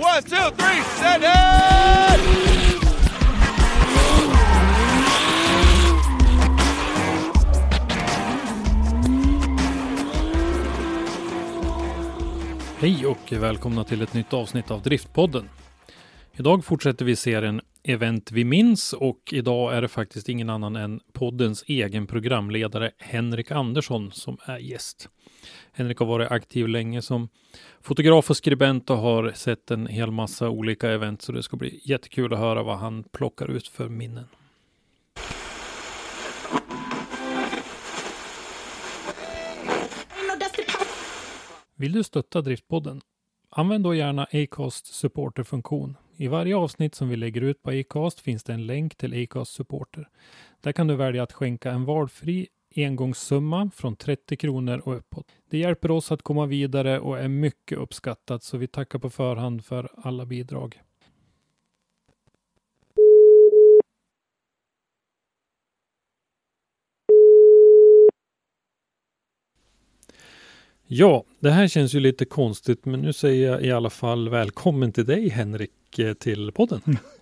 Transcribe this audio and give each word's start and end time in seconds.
One, 0.00 0.22
two, 0.22 0.36
three, 0.56 0.82
send 0.82 1.24
it! 1.24 1.28
Hej 12.78 13.06
och 13.06 13.32
välkomna 13.32 13.84
till 13.84 14.02
ett 14.02 14.14
nytt 14.14 14.32
avsnitt 14.32 14.70
av 14.70 14.82
Driftpodden. 14.82 15.48
Idag 16.32 16.64
fortsätter 16.64 17.04
vi 17.04 17.16
serien 17.16 17.60
Event 17.82 18.32
vi 18.32 18.44
minns 18.44 18.92
och 18.92 19.32
idag 19.32 19.74
är 19.74 19.82
det 19.82 19.88
faktiskt 19.88 20.28
ingen 20.28 20.50
annan 20.50 20.76
än 20.76 21.00
poddens 21.12 21.64
egen 21.66 22.06
programledare 22.06 22.90
Henrik 22.98 23.50
Andersson 23.50 24.12
som 24.12 24.38
är 24.44 24.58
gäst. 24.58 25.08
Henrik 25.72 25.98
har 25.98 26.06
varit 26.06 26.30
aktiv 26.30 26.68
länge 26.68 27.02
som 27.02 27.28
fotograf 27.80 28.30
och 28.30 28.36
skribent 28.36 28.90
och 28.90 28.96
har 28.96 29.32
sett 29.32 29.70
en 29.70 29.86
hel 29.86 30.10
massa 30.10 30.48
olika 30.48 30.90
event 30.90 31.22
så 31.22 31.32
det 31.32 31.42
ska 31.42 31.56
bli 31.56 31.80
jättekul 31.84 32.32
att 32.32 32.38
höra 32.38 32.62
vad 32.62 32.78
han 32.78 33.02
plockar 33.02 33.50
ut 33.50 33.68
för 33.68 33.88
minnen. 33.88 34.24
Vill 41.80 41.92
du 41.92 42.04
stötta 42.04 42.40
Driftpodden? 42.40 43.00
Använd 43.50 43.84
då 43.84 43.94
gärna 43.94 44.26
Acast 44.32 44.86
Supporter 44.86 45.42
funktion. 45.42 45.96
I 46.16 46.28
varje 46.28 46.56
avsnitt 46.56 46.94
som 46.94 47.08
vi 47.08 47.16
lägger 47.16 47.40
ut 47.40 47.62
på 47.62 47.70
Acast 47.70 48.20
finns 48.20 48.44
det 48.44 48.52
en 48.52 48.66
länk 48.66 48.96
till 48.96 49.22
Acast 49.24 49.52
supporter. 49.52 50.08
Där 50.60 50.72
kan 50.72 50.86
du 50.86 50.96
välja 50.96 51.22
att 51.22 51.32
skänka 51.32 51.70
en 51.70 51.84
valfri 51.84 52.48
engångssumma 52.76 53.70
från 53.74 53.96
30 53.96 54.36
kronor 54.36 54.78
och 54.84 54.96
uppåt. 54.96 55.26
Det 55.50 55.58
hjälper 55.58 55.90
oss 55.90 56.12
att 56.12 56.22
komma 56.22 56.46
vidare 56.46 57.00
och 57.00 57.18
är 57.18 57.28
mycket 57.28 57.78
uppskattat 57.78 58.42
så 58.42 58.56
vi 58.56 58.66
tackar 58.66 58.98
på 58.98 59.10
förhand 59.10 59.64
för 59.64 59.90
alla 59.96 60.26
bidrag. 60.26 60.80
Ja, 70.90 71.24
det 71.38 71.50
här 71.50 71.68
känns 71.68 71.94
ju 71.94 72.00
lite 72.00 72.24
konstigt, 72.24 72.84
men 72.84 73.00
nu 73.00 73.12
säger 73.12 73.50
jag 73.50 73.62
i 73.62 73.72
alla 73.72 73.90
fall 73.90 74.28
välkommen 74.28 74.92
till 74.92 75.04
dig 75.06 75.28
Henrik 75.28 75.98
eh, 75.98 76.14
till 76.14 76.52
podden. 76.52 76.80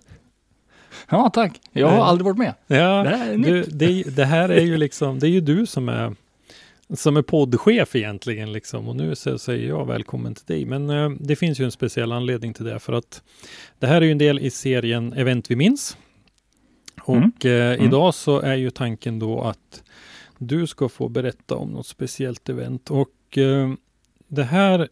Ja, 1.10 1.30
tack. 1.34 1.60
Jag 1.72 1.88
har 1.88 2.04
aldrig 2.04 2.24
varit 2.24 2.38
med. 2.38 2.54
Ja, 2.66 3.02
Det 3.02 3.16
här 3.16 3.32
är 3.32 3.38
du, 3.38 3.62
det, 3.62 4.02
det 4.02 4.24
här 4.24 4.48
är 4.48 4.64
ju 4.64 4.76
liksom, 4.76 5.18
det 5.18 5.26
är 5.26 5.30
ju 5.30 5.40
du 5.40 5.66
som 5.66 5.88
är 5.88 6.14
som 6.94 7.16
är 7.16 7.22
poddchef 7.22 7.96
egentligen 7.96 8.52
liksom 8.52 8.88
och 8.88 8.96
nu 8.96 9.14
så 9.14 9.38
säger 9.38 9.68
jag 9.68 9.86
välkommen 9.86 10.34
till 10.34 10.44
dig. 10.46 10.64
Men 10.64 10.90
eh, 10.90 11.10
det 11.20 11.36
finns 11.36 11.60
ju 11.60 11.64
en 11.64 11.72
speciell 11.72 12.12
anledning 12.12 12.54
till 12.54 12.64
det 12.64 12.78
för 12.78 12.92
att 12.92 13.22
det 13.78 13.86
här 13.86 13.96
är 13.96 14.04
ju 14.04 14.12
en 14.12 14.18
del 14.18 14.38
i 14.38 14.50
serien 14.50 15.12
Event 15.12 15.50
vi 15.50 15.56
minns. 15.56 15.96
Och 17.02 17.46
eh, 17.46 17.84
idag 17.84 18.14
så 18.14 18.40
är 18.40 18.54
ju 18.54 18.70
tanken 18.70 19.18
då 19.18 19.42
att 19.42 19.82
du 20.38 20.66
ska 20.66 20.88
få 20.88 21.08
berätta 21.08 21.54
om 21.54 21.68
något 21.68 21.86
speciellt 21.86 22.48
event 22.48 22.90
och 22.90 23.38
eh, 23.38 23.72
det 24.28 24.44
här 24.44 24.88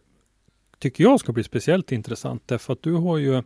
tycker 0.79 1.03
jag 1.03 1.19
ska 1.19 1.31
bli 1.31 1.43
speciellt 1.43 1.91
intressant 1.91 2.43
därför 2.45 2.73
att 2.73 2.83
du 2.83 2.93
har 2.93 3.17
ju 3.17 3.43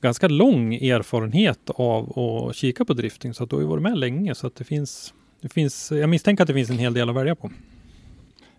ganska 0.00 0.28
lång 0.28 0.74
erfarenhet 0.74 1.70
av 1.70 2.18
att 2.18 2.56
kika 2.56 2.84
på 2.84 2.94
drifting 2.94 3.34
så 3.34 3.44
att 3.44 3.50
du 3.50 3.56
har 3.56 3.60
ju 3.60 3.68
varit 3.68 3.82
med 3.82 3.98
länge 3.98 4.34
så 4.34 4.46
att 4.46 4.54
det 4.54 4.64
finns 4.64 5.14
det 5.40 5.48
finns, 5.48 5.92
jag 5.92 6.08
misstänker 6.08 6.42
att 6.42 6.48
det 6.48 6.54
finns 6.54 6.70
en 6.70 6.78
hel 6.78 6.94
del 6.94 7.10
att 7.10 7.16
välja 7.16 7.34
på. 7.34 7.50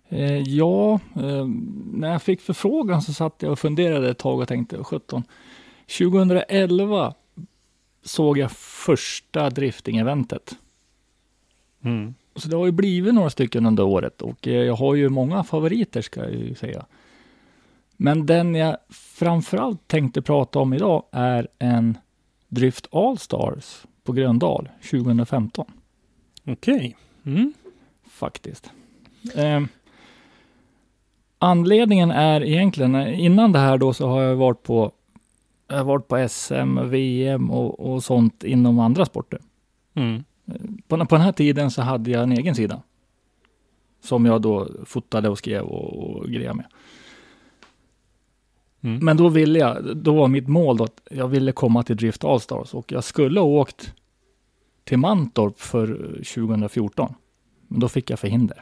Eh, 0.09 0.41
ja, 0.41 0.93
eh, 1.15 1.47
när 1.93 2.11
jag 2.11 2.21
fick 2.21 2.41
förfrågan 2.41 3.01
så 3.01 3.13
satt 3.13 3.35
jag 3.39 3.51
och 3.51 3.59
funderade 3.59 4.09
ett 4.09 4.17
tag 4.17 4.39
och 4.39 4.47
tänkte, 4.47 4.83
17. 4.83 5.23
2011 5.97 7.13
såg 8.03 8.37
jag 8.37 8.51
första 8.51 9.49
drifting-eventet. 9.49 10.55
Mm. 11.83 12.13
Så 12.35 12.49
det 12.49 12.55
har 12.55 12.65
ju 12.65 12.71
blivit 12.71 13.13
några 13.13 13.29
stycken 13.29 13.65
under 13.65 13.83
året 13.83 14.21
och 14.21 14.47
eh, 14.47 14.53
jag 14.53 14.75
har 14.75 14.95
ju 14.95 15.09
många 15.09 15.43
favoriter 15.43 16.01
ska 16.01 16.19
jag 16.19 16.33
ju 16.33 16.55
säga. 16.55 16.85
Men 17.97 18.25
den 18.25 18.55
jag 18.55 18.77
framförallt 18.89 19.87
tänkte 19.87 20.21
prata 20.21 20.59
om 20.59 20.73
idag 20.73 21.03
är 21.11 21.47
en 21.59 21.97
Drift 22.47 22.87
All-Stars 22.91 23.85
på 24.03 24.11
Gröndal 24.13 24.69
2015. 24.91 25.65
Okej. 26.45 26.97
Mm. 27.25 27.53
faktiskt. 28.09 28.71
Eh, 29.35 29.61
anledningen 31.39 32.11
är 32.11 32.43
egentligen, 32.43 32.95
innan 33.07 33.51
det 33.51 33.59
här 33.59 33.77
då 33.77 33.93
så 33.93 34.07
har 34.07 34.21
jag 34.21 34.35
varit 34.35 34.63
på, 34.63 34.91
jag 35.67 35.83
varit 35.83 36.07
på 36.07 36.27
SM, 36.29 36.89
VM 36.89 37.51
och, 37.51 37.79
och 37.79 38.03
sånt 38.03 38.43
inom 38.43 38.79
andra 38.79 39.05
sporter. 39.05 39.39
Mm. 39.93 40.23
På, 40.87 41.05
på 41.05 41.15
den 41.15 41.21
här 41.21 41.31
tiden 41.31 41.71
så 41.71 41.81
hade 41.81 42.11
jag 42.11 42.23
en 42.23 42.31
egen 42.31 42.55
sida. 42.55 42.81
Som 44.03 44.25
jag 44.25 44.41
då 44.41 44.67
fotade 44.85 45.29
och 45.29 45.37
skrev 45.37 45.63
och, 45.63 46.17
och 46.17 46.27
grejade 46.27 46.53
med. 46.53 46.65
Mm. 48.87 49.05
Men 49.05 49.17
då 49.17 49.29
ville 49.29 49.59
jag, 49.59 49.97
då 49.97 50.15
var 50.15 50.27
mitt 50.27 50.47
mål 50.47 50.77
då 50.77 50.83
att 50.83 51.01
jag 51.11 51.27
ville 51.27 51.51
komma 51.51 51.83
till 51.83 51.97
Drift 51.97 52.23
Allstars 52.23 52.73
och 52.73 52.91
jag 52.91 53.03
skulle 53.03 53.39
ha 53.39 53.47
åkt 53.47 53.93
till 54.83 54.97
Mantorp 54.97 55.59
för 55.59 55.87
2014. 56.35 57.13
Men 57.67 57.79
då 57.79 57.89
fick 57.89 58.09
jag 58.09 58.19
förhinder. 58.19 58.61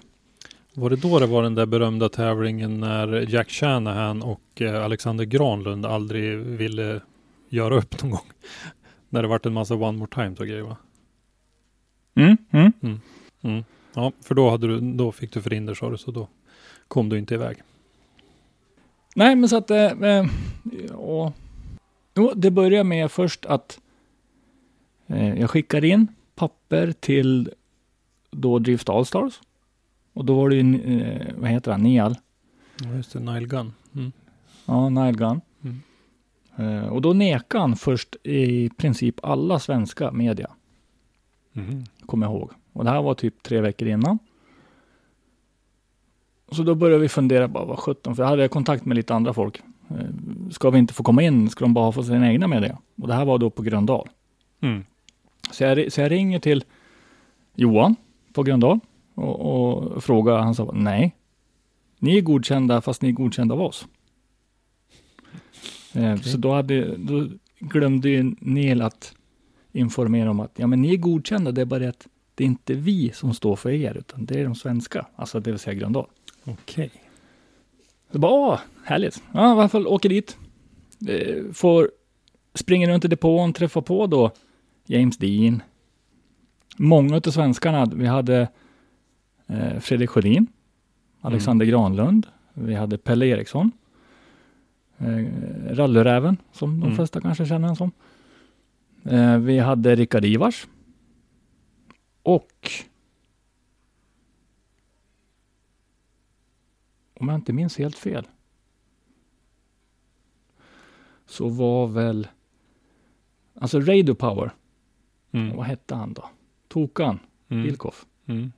Var 0.74 0.90
det 0.90 0.96
då 0.96 1.20
det 1.20 1.26
var 1.26 1.44
den 1.44 1.56
där 1.56 1.66
berömda 1.66 2.10
tävlingen 2.10 2.80
när 2.80 3.34
Jack 3.34 3.50
Shanahan 3.50 4.22
och 4.22 4.62
eh, 4.62 4.86
Alexander 4.86 5.26
Granlund 5.26 5.86
aldrig 5.86 6.38
ville 6.38 7.02
göra 7.50 7.76
upp 7.76 8.04
någon 8.04 8.12
gång? 8.12 8.28
när 9.10 9.22
det 9.22 9.28
vart 9.28 9.46
en 9.46 9.54
massa 9.54 9.76
one 9.76 9.98
more 9.98 10.12
times 10.12 10.40
och 10.40 10.48
grejer 10.48 10.62
va? 10.62 10.78
Mm, 12.16 12.38
mm. 12.52 13.02
Mm. 13.42 13.64
Ja, 13.94 14.12
för 14.22 14.36
då, 14.36 14.50
hade 14.50 14.68
du, 14.68 14.80
då 14.80 15.12
fick 15.12 15.34
du 15.34 15.42
förhinder 15.42 15.74
sa 15.74 15.90
du, 15.90 15.98
så 15.98 16.12
då 16.12 16.28
kom 16.88 17.10
du 17.10 17.18
inte 17.18 17.34
iväg. 17.34 17.58
Nej, 19.18 19.36
men 19.36 19.50
så 19.50 19.58
att... 19.58 19.72
Eh, 19.72 19.86
eh, 19.86 20.26
ja. 20.90 21.34
Jo, 22.16 22.34
det 22.36 22.52
börjar 22.52 22.84
med 22.84 23.12
först 23.12 23.46
att 23.46 23.80
eh, 25.08 25.40
jag 25.40 25.50
skickar 25.50 25.86
in 25.86 26.08
papper 26.36 26.92
till 26.92 27.50
då 28.32 28.60
Drift 28.60 28.90
Allstars. 28.90 29.40
Och 30.14 30.26
då 30.26 30.36
var 30.36 30.50
det 30.50 30.56
ju, 30.56 31.00
eh, 31.02 31.28
vad 31.38 31.50
heter 31.50 31.72
han, 31.72 31.82
Nial? 31.84 32.16
Ja, 32.84 32.94
just 32.96 33.14
det, 33.14 33.20
Nile 33.20 33.46
Gun. 33.48 33.74
Mm. 33.96 34.12
Ja, 34.66 34.90
Nile 34.90 35.12
Gun. 35.18 35.42
Mm. 35.64 35.82
Eh, 36.56 36.88
och 36.88 37.02
då 37.02 37.14
nekade 37.14 37.62
han 37.62 37.76
först 37.76 38.16
i 38.24 38.70
princip 38.70 39.26
alla 39.26 39.60
svenska 39.60 40.12
media, 40.12 40.50
Mhm. 41.54 41.84
kommer 42.06 42.26
jag 42.28 42.34
ihåg. 42.36 42.52
Och 42.74 42.84
det 42.84 42.90
här 42.90 43.02
var 43.02 43.14
typ 43.14 43.44
tre 43.44 43.62
veckor 43.62 43.88
innan. 43.88 44.20
Så 46.52 46.64
då 46.64 46.76
började 46.76 47.02
vi 47.02 47.10
fundera, 47.10 47.48
bara 47.48 47.66
vad 47.66 47.80
sjutton, 47.80 48.16
för 48.16 48.24
jag 48.24 48.30
hade 48.30 48.48
kontakt 48.48 48.86
med 48.86 48.96
lite 48.98 49.14
andra 49.16 49.34
folk. 49.34 49.62
Eh, 49.90 49.96
Ska 50.52 50.70
vi 50.70 50.80
inte 50.80 50.94
få 50.94 51.04
komma 51.04 51.22
in? 51.22 51.50
Ska 51.50 51.66
de 51.66 51.74
bara 51.74 51.92
få 51.92 52.04
sina 52.04 52.32
egna 52.32 52.48
media? 52.48 52.78
Och 53.02 53.08
det 53.08 53.14
här 53.14 53.26
var 53.26 53.38
då 53.38 53.50
på 53.50 53.62
Gröndal. 53.62 54.10
Mm. 54.62 54.84
Så 55.52 55.64
jag, 55.64 55.92
så 55.92 56.02
jag 56.02 56.12
ringer 56.12 56.40
till 56.40 56.64
Johan 57.56 57.96
på 58.34 58.44
Gröndal 58.44 58.80
och, 59.16 59.40
och 59.94 60.04
frågar. 60.04 60.38
Han 60.38 60.56
sa 60.56 60.72
nej. 60.74 61.16
Ni 62.00 62.18
är 62.18 62.22
godkända 62.22 62.82
fast 62.82 63.02
ni 63.02 63.10
är 63.10 63.14
godkända 63.14 63.54
av 63.56 63.62
oss. 63.62 63.88
Eh, 65.94 66.16
Så 66.16 66.38
då, 66.38 66.54
hade, 66.54 66.98
då 66.98 67.28
glömde 67.60 68.10
ju 68.10 68.36
Neil 68.40 68.82
att 68.82 69.16
informera 69.72 70.32
om 70.32 70.40
att 70.40 70.52
ja, 70.56 70.68
men 70.68 70.82
ni 70.82 70.94
är 70.94 70.98
godkända, 70.98 71.52
det 71.52 71.62
är 71.62 71.66
bara 71.66 71.80
det 71.80 71.90
att 71.90 72.08
det 72.36 72.44
är 72.44 72.46
inte 72.46 72.74
vi 72.74 73.12
som 73.14 73.34
står 73.34 73.56
för 73.56 73.70
er, 73.70 73.98
utan 73.98 74.26
det 74.26 74.40
är 74.40 74.44
de 74.44 74.56
svenska, 74.56 75.06
alltså 75.16 75.40
det 75.40 75.52
vill 75.52 75.60
säga 75.60 75.74
Gröndal. 75.74 76.06
Okej. 76.46 76.92
Så 78.12 78.20
bara, 78.20 78.32
åh, 78.32 78.60
härligt. 78.84 79.24
Ja, 79.32 79.40
i 79.50 79.52
alla 79.52 79.70
fall 79.70 79.88
åker 79.88 80.10
dit. 80.10 80.38
Eh, 81.08 81.52
får 81.54 81.92
springa 82.54 82.88
runt 82.90 83.06
i 83.06 83.08
depån, 83.08 83.54
träffa 83.54 83.82
på 83.82 84.08
då 84.08 84.32
James 84.86 85.18
Dean. 85.18 85.64
Många 86.78 87.16
av 87.16 87.22
svenskarna, 87.32 87.86
vi 87.86 88.06
hade 88.06 88.48
eh, 89.48 89.80
Fredrik 89.80 90.10
Sjödin, 90.10 90.48
Alexander 91.22 91.66
Granlund, 91.66 92.28
vi 92.54 92.74
hade 92.74 92.98
Pelle 92.98 93.26
Eriksson, 93.26 93.72
eh, 94.98 95.26
Rallyräven, 95.76 96.38
som 96.52 96.80
de 96.80 96.84
Mm. 96.86 96.96
flesta 96.96 97.22
kanske 97.22 97.46
känner 97.46 97.68
honom 97.68 97.76
som. 97.76 97.92
Eh, 99.14 99.38
vi 99.38 99.60
hade 99.60 99.96
Rickard 99.96 100.26
Ivars. 100.26 100.68
Och 102.24 102.72
om 107.20 107.28
jag 107.28 107.36
inte 107.36 107.54
minns 107.54 107.78
helt 107.78 107.98
fel 107.98 108.28
så 111.26 111.50
var 111.50 111.88
väl 111.88 112.28
alltså 113.60 113.80
Radio 113.80 114.14
Power, 114.16 114.52
Mm. 115.32 115.58
vad 115.58 115.66
hette 115.66 115.96
han 115.96 116.14
då? 116.14 116.30
Tokan 116.68 117.20
Mm. 117.50 117.64
Wilkoff 117.64 118.06
Mm. 118.26 118.52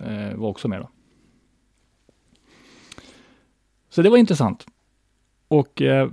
Eh, 0.00 0.36
var 0.36 0.48
också 0.48 0.68
med 0.68 0.80
då. 0.80 0.88
Så 3.88 4.02
det 4.02 4.10
var 4.10 4.16
intressant. 4.18 4.66
Och 5.48 5.82
eh, 5.82 6.10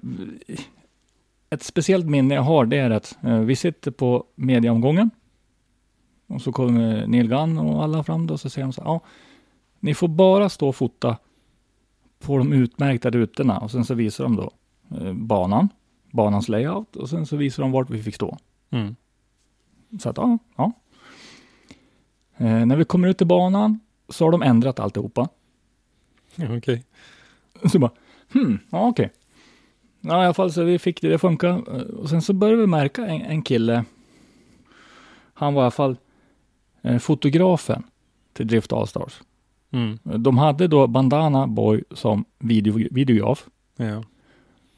ett 1.50 1.64
speciellt 1.64 2.06
minne 2.06 2.36
jag 2.36 2.42
har 2.42 2.66
det 2.66 2.78
är 2.78 2.90
att 2.90 3.18
eh, 3.24 3.40
vi 3.40 3.56
sitter 3.56 3.92
på 3.92 4.26
mediaomgången 4.36 5.10
och 6.28 6.42
så 6.42 6.52
kommer 6.52 7.08
Neil 7.08 7.28
Gunn 7.28 7.58
och 7.58 7.84
alla 7.84 8.04
fram 8.04 8.28
då 8.28 8.34
och 8.34 8.40
så 8.40 8.50
säger 8.50 8.66
de 8.68 8.74
så 8.74 8.82
här, 8.82 8.90
ja, 8.90 9.02
ni 9.80 9.94
får 9.94 10.08
bara 10.08 10.50
stå 10.50 10.68
och 10.70 10.76
fota 10.76 11.18
på 12.20 12.38
de 12.38 12.54
utmärkta 12.54 13.10
rutorna 13.10 13.58
och 13.60 13.72
sen 13.72 13.86
så 13.86 13.94
visar 13.94 14.24
de 14.24 14.36
då 14.36 14.52
eh, 15.02 15.14
banan, 15.14 15.70
banans 16.12 16.50
layout 16.50 16.96
och 16.96 17.10
sen 17.10 17.26
så 17.26 17.38
visar 17.38 17.64
de 17.64 17.72
vart 17.72 17.90
vi 17.90 18.04
fick 18.04 18.16
stå. 18.16 18.38
Mm. 18.70 18.96
Så 20.00 20.10
att, 20.10 20.18
ja, 20.18 20.38
ja. 20.56 20.72
Eh, 22.38 22.66
när 22.66 22.76
vi 22.76 22.86
kommer 22.86 23.08
ut 23.08 23.18
till 23.18 23.28
banan 23.28 23.80
så 24.10 24.26
har 24.26 24.32
de 24.32 24.42
ändrat 24.42 24.80
alltihopa. 24.80 25.30
Ja, 26.36 26.58
Okej. 26.58 26.84
Så 27.72 27.80
bara, 27.80 27.92
hmm, 28.34 28.60
ja 28.70 28.88
okej. 28.88 29.12
Ja, 30.02 30.22
i 30.22 30.26
alla 30.26 30.34
fall 30.34 30.52
så 30.52 30.64
vi 30.64 30.80
fick 30.80 31.02
det, 31.02 31.10
det 31.10 31.18
funka. 31.18 31.48
Eh, 31.48 31.82
Och 31.82 32.10
sen 32.10 32.22
så 32.22 32.34
började 32.34 32.62
vi 32.62 32.68
märka 32.68 33.06
en, 33.08 33.22
en 33.22 33.42
kille. 33.42 33.86
Han 35.34 35.54
var 35.54 35.62
i 35.62 35.64
alla 35.64 35.72
fall 35.72 35.98
eh, 36.82 36.98
fotografen 36.98 37.84
till 38.34 38.48
Drift 38.48 38.74
Allstars. 38.74 39.22
Mm. 39.72 40.00
De 40.24 40.38
hade 40.38 40.68
då 40.68 40.88
Bandana 40.88 41.48
Boy 41.48 41.84
som 41.92 42.26
video, 42.40 42.88
videograf. 42.92 43.48
Ja. 43.76 44.04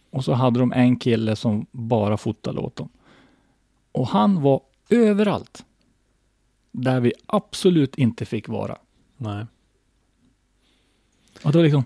Och 0.10 0.24
så 0.26 0.34
hade 0.34 0.60
de 0.60 0.72
en 0.74 0.96
kille 0.96 1.36
som 1.36 1.66
bara 1.72 2.18
fotade 2.18 2.60
åt 2.60 2.76
dem. 2.76 2.90
Och 3.92 4.08
han 4.08 4.42
var 4.42 4.62
överallt. 4.90 5.66
Där 6.72 7.00
vi 7.00 7.14
absolut 7.26 7.96
inte 7.96 8.26
fick 8.26 8.48
vara. 8.50 8.78
Nej. 9.18 9.46
Och 11.44 11.52
då 11.52 11.62
liksom, 11.62 11.84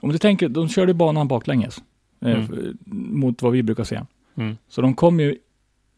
om 0.00 0.12
du 0.12 0.18
tänker, 0.18 0.48
de 0.48 0.68
körde 0.68 0.94
banan 0.94 1.28
baklänges. 1.28 1.78
Eh, 2.20 2.30
Mm. 2.30 2.42
f- 2.42 2.74
mot 2.94 3.42
vad 3.42 3.52
vi 3.52 3.62
brukar 3.62 3.84
se. 3.84 4.00
Mm. 4.34 4.56
Så 4.68 4.82
de 4.82 4.94
kom 4.94 5.20
ju 5.20 5.30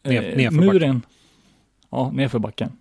eh, 0.03 0.11
Ner- 0.11 0.35
nerför 0.37 0.55
muren. 0.57 1.01
Ja, 1.89 2.11
nerför 2.13 2.39
backen. 2.39 2.71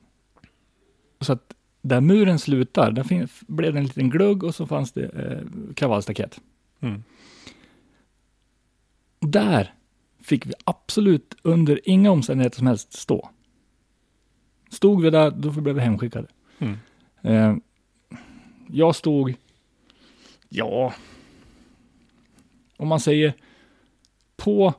Så 1.20 1.32
att 1.32 1.54
där 1.84 2.00
muren 2.00 2.38
slutar, 2.38 2.90
där 2.90 3.02
fin- 3.02 3.28
blev 3.40 3.72
det 3.72 3.78
en 3.78 3.84
liten 3.84 4.10
glugg 4.10 4.44
och 4.44 4.54
så 4.54 4.66
fanns 4.66 4.92
det 4.92 5.04
eh, 5.04 5.72
kravallstaket. 5.74 6.40
Mm. 6.80 7.02
Där 9.20 9.74
fick 10.22 10.46
vi 10.46 10.52
absolut 10.64 11.34
under 11.42 11.80
inga 11.88 12.10
omständigheter 12.10 12.58
som 12.58 12.66
helst 12.66 12.92
stå. 12.92 13.30
Stod 14.70 15.02
vi 15.02 15.10
där, 15.10 15.30
då 15.30 15.50
blev 15.50 15.74
vi 15.74 15.80
hemskickade. 15.80 16.28
Mm. 16.58 16.78
Eh, 17.22 17.56
jag 18.68 18.96
stod, 18.96 19.34
ja, 20.48 20.94
om 22.76 22.88
man 22.88 23.00
säger 23.00 23.34
på 24.36 24.74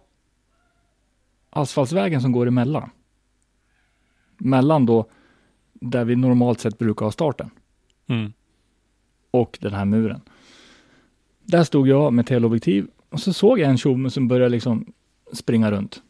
asfaltsvägen 1.50 2.22
som 2.22 2.32
går 2.32 2.48
emellan. 2.48 2.90
Mellan 4.38 4.86
då 4.86 5.10
där 5.82 6.06
vi 6.06 6.16
normalt 6.16 6.60
sett 6.60 6.78
brukar 6.78 7.06
ha 7.06 7.12
starten 7.12 7.50
Mm. 8.08 8.34
och 9.32 9.58
den 9.62 9.74
här 9.74 9.86
muren. 9.86 10.22
Där 11.42 11.64
stod 11.64 11.88
jag 11.88 12.14
med 12.14 12.28
teleobjektiv 12.28 12.88
och 13.10 13.20
så 13.20 13.34
såg 13.34 13.60
jag 13.60 13.70
en 13.70 13.78
tjomme 13.78 14.10
som 14.10 14.28
började 14.28 14.50
liksom 14.50 14.94
springa 15.34 15.72
runt. 15.72 16.02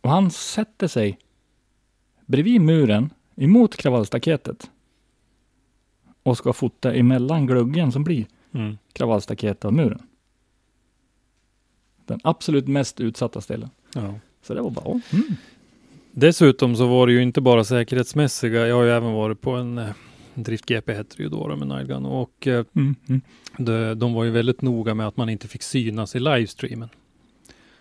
Och 0.00 0.10
han 0.10 0.30
sätter 0.30 0.86
sig 0.88 1.18
bredvid 2.26 2.60
muren 2.60 3.10
emot 3.36 3.76
kravallstaketet 3.76 4.70
och 6.22 6.36
ska 6.38 6.52
fota 6.52 6.94
emellan 6.94 7.46
gluggen 7.46 7.92
som 7.92 8.04
blir 8.04 8.26
Mm. 8.52 8.78
kravallstaketet 8.92 9.64
av 9.64 9.72
muren. 9.72 10.02
Den 12.04 12.20
absolut 12.24 12.68
mest 12.68 13.00
utsatta 13.00 13.40
ställen. 13.40 13.70
Ja. 13.94 14.14
Så 14.42 14.54
det 14.54 14.60
var 14.62 14.70
bara, 14.70 14.88
åh, 14.88 15.00
mm. 15.12 15.24
Dessutom 16.18 16.76
så 16.76 16.86
var 16.86 17.06
det 17.06 17.12
ju 17.12 17.22
inte 17.22 17.40
bara 17.40 17.64
säkerhetsmässiga. 17.64 18.66
Jag 18.66 18.76
har 18.76 18.82
ju 18.82 18.90
även 18.90 19.12
varit 19.12 19.40
på 19.40 19.50
en 19.50 19.78
eh, 19.78 19.88
Drift 20.34 20.66
GP 20.66 20.94
hette 20.94 21.16
det 21.16 21.22
ju 21.22 21.28
då, 21.28 21.48
då 21.48 21.56
med 21.56 21.68
Nile 21.68 21.84
Gun. 21.84 22.06
och 22.06 22.46
eh, 22.46 22.64
Mm, 22.74 22.94
mm. 23.08 23.20
de, 23.58 23.94
de 23.94 24.12
var 24.14 24.24
ju 24.24 24.30
väldigt 24.30 24.62
noga 24.62 24.94
med 24.94 25.06
att 25.06 25.16
man 25.16 25.28
inte 25.28 25.48
fick 25.48 25.62
synas 25.62 26.16
i 26.16 26.20
livestreamen. 26.20 26.88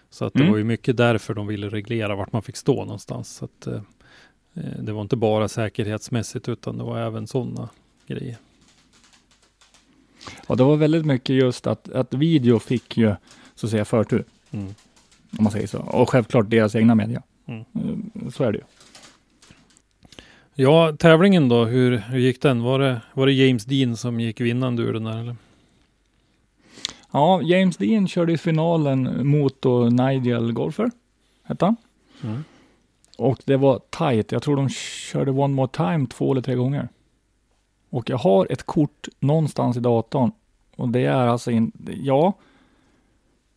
Så 0.09 0.25
att 0.25 0.33
det 0.33 0.39
Mm. 0.39 0.51
var 0.51 0.57
ju 0.57 0.63
mycket 0.63 0.97
därför 0.97 1.33
de 1.33 1.47
ville 1.47 1.69
reglera 1.69 2.15
vart 2.15 2.31
man 2.31 2.41
fick 2.41 2.55
stå 2.55 2.75
någonstans. 2.85 3.35
Så 3.35 3.45
att, 3.45 3.67
eh, 3.67 3.81
eh, 4.53 4.79
det 4.83 4.91
var 4.93 5.01
inte 5.01 5.15
bara 5.15 5.47
säkerhetsmässigt 5.47 6.49
utan 6.49 6.77
det 6.77 6.83
var 6.83 6.99
även 6.99 7.27
sådana 7.27 7.69
grejer. 8.07 8.37
Ja, 10.47 10.55
det 10.55 10.63
var 10.63 10.75
väldigt 10.77 11.05
mycket 11.05 11.35
just 11.35 11.67
att, 11.67 11.89
att 11.89 12.13
video 12.13 12.59
fick 12.59 12.97
ju 12.97 13.15
så 13.55 13.67
att 13.67 13.71
säga 13.71 13.85
förtur. 13.85 14.25
Mm. 14.51 14.65
Om 15.37 15.43
man 15.43 15.51
säger 15.51 15.67
så. 15.67 15.79
Och 15.79 16.09
självklart 16.09 16.49
deras 16.49 16.75
egna 16.75 16.95
media. 16.95 17.23
Mm. 17.45 17.65
Så 18.31 18.43
är 18.43 18.51
det 18.51 18.57
ju. 18.57 18.63
Ja, 20.57 20.95
tävlingen 20.99 21.49
då, 21.49 21.65
hur, 21.65 21.97
hur 21.97 22.19
gick 22.19 22.41
den? 22.41 22.63
Var 22.63 22.79
det, 22.79 23.01
var 23.13 23.25
det 23.25 23.33
James 23.33 23.65
Dean 23.65 23.97
som 23.97 24.19
gick 24.19 24.41
vinnande 24.41 24.83
ur 24.83 24.93
den 24.93 25.03
där 25.03 25.17
eller? 25.17 25.35
Ja, 27.11 27.41
James 27.41 27.77
Dean 27.77 28.07
körde 28.07 28.33
i 28.33 28.37
finalen 28.37 29.27
mot 29.27 29.61
då 29.61 29.89
Nigel 29.89 30.51
Golfer. 30.51 30.91
Hette 31.43 31.65
han. 31.65 31.75
Mm. 32.23 32.43
Och 33.17 33.41
det 33.45 33.57
var 33.57 33.79
tight. 33.89 34.31
Jag 34.31 34.43
tror 34.43 34.55
de 34.55 34.69
körde 34.69 35.31
one 35.31 35.53
more 35.53 35.67
time 35.67 36.07
två 36.07 36.31
eller 36.31 36.41
tre 36.41 36.55
gånger. 36.55 36.89
Och 37.89 38.09
jag 38.09 38.17
har 38.17 38.47
ett 38.49 38.63
kort 38.63 39.07
någonstans 39.19 39.77
i 39.77 39.79
datorn. 39.79 40.31
Och 40.75 40.89
det 40.89 40.99
är 40.99 41.27
alltså 41.27 41.51
in, 41.51 41.71
ja. 42.03 42.33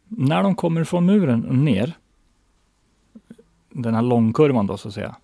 När 0.08 0.42
de 0.42 0.54
kommer 0.54 0.84
från 0.84 1.06
muren 1.06 1.40
ner. 1.40 1.96
Den 3.82 3.94
här 3.94 4.02
långkurvan 4.02 4.66
då 4.66 4.76
så 4.76 4.88
att 4.88 4.94
säga. 4.94 5.16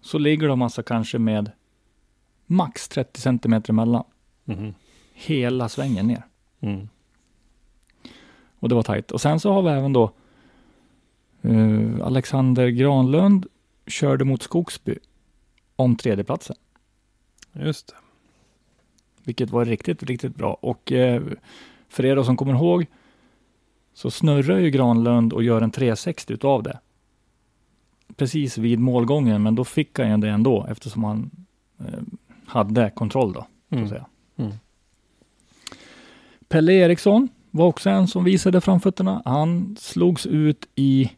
Så 0.00 0.18
ligger 0.18 0.48
de 0.48 0.62
alltså 0.62 0.82
kanske 0.82 1.18
med 1.18 1.50
max 2.46 2.88
30 2.88 3.20
centimeter 3.20 3.70
emellan. 3.70 4.04
Mhm. 4.44 4.74
Hela 5.12 5.68
svängen 5.68 6.06
ner. 6.06 6.22
Mm. 6.60 6.88
Och 8.58 8.68
det 8.68 8.74
var 8.74 8.82
tajt. 8.82 9.10
Och 9.10 9.20
sen 9.20 9.40
så 9.40 9.52
har 9.52 9.62
vi 9.62 9.68
även 9.68 9.92
då 9.92 10.12
eh, 11.42 12.06
Alexander 12.06 12.68
Granlund 12.68 13.46
körde 13.86 14.24
mot 14.24 14.42
Skogsby 14.42 14.98
om 15.76 15.96
tredjeplatsen. 15.96 16.56
Just 17.52 17.88
det. 17.88 17.94
Vilket 19.24 19.50
var 19.50 19.64
riktigt, 19.64 20.02
riktigt 20.02 20.36
bra. 20.36 20.54
Och 20.60 20.92
eh, 20.92 21.22
för 21.88 22.04
er 22.04 22.16
då 22.16 22.24
som 22.24 22.36
kommer 22.36 22.54
ihåg 22.54 22.86
så 23.94 24.10
snurrar 24.10 24.58
ju 24.58 24.70
Granlund 24.70 25.32
och 25.32 25.42
gör 25.42 25.62
en 25.62 25.70
360 25.70 26.32
utav 26.32 26.62
det. 26.62 26.78
Precis 28.20 28.58
vid 28.58 28.78
målgången, 28.78 29.42
men 29.42 29.54
då 29.54 29.64
fick 29.64 29.98
han 29.98 30.10
ju 30.10 30.16
det 30.16 30.28
ändå 30.28 30.66
eftersom 30.70 31.04
han 31.04 31.30
eh, 31.80 31.86
hade 32.46 32.90
kontroll 32.90 33.32
då. 33.32 33.40
Så 33.68 33.74
Mm. 33.74 33.84
att 33.84 33.90
säga. 33.90 34.06
Mm. 34.36 34.52
Pelle 36.48 36.72
Eriksson 36.72 37.28
var 37.50 37.66
också 37.66 37.90
en 37.90 38.08
som 38.08 38.24
visade 38.24 38.60
framfötterna. 38.60 39.22
Han 39.24 39.76
slogs 39.80 40.26
ut 40.26 40.68
i 40.74 41.10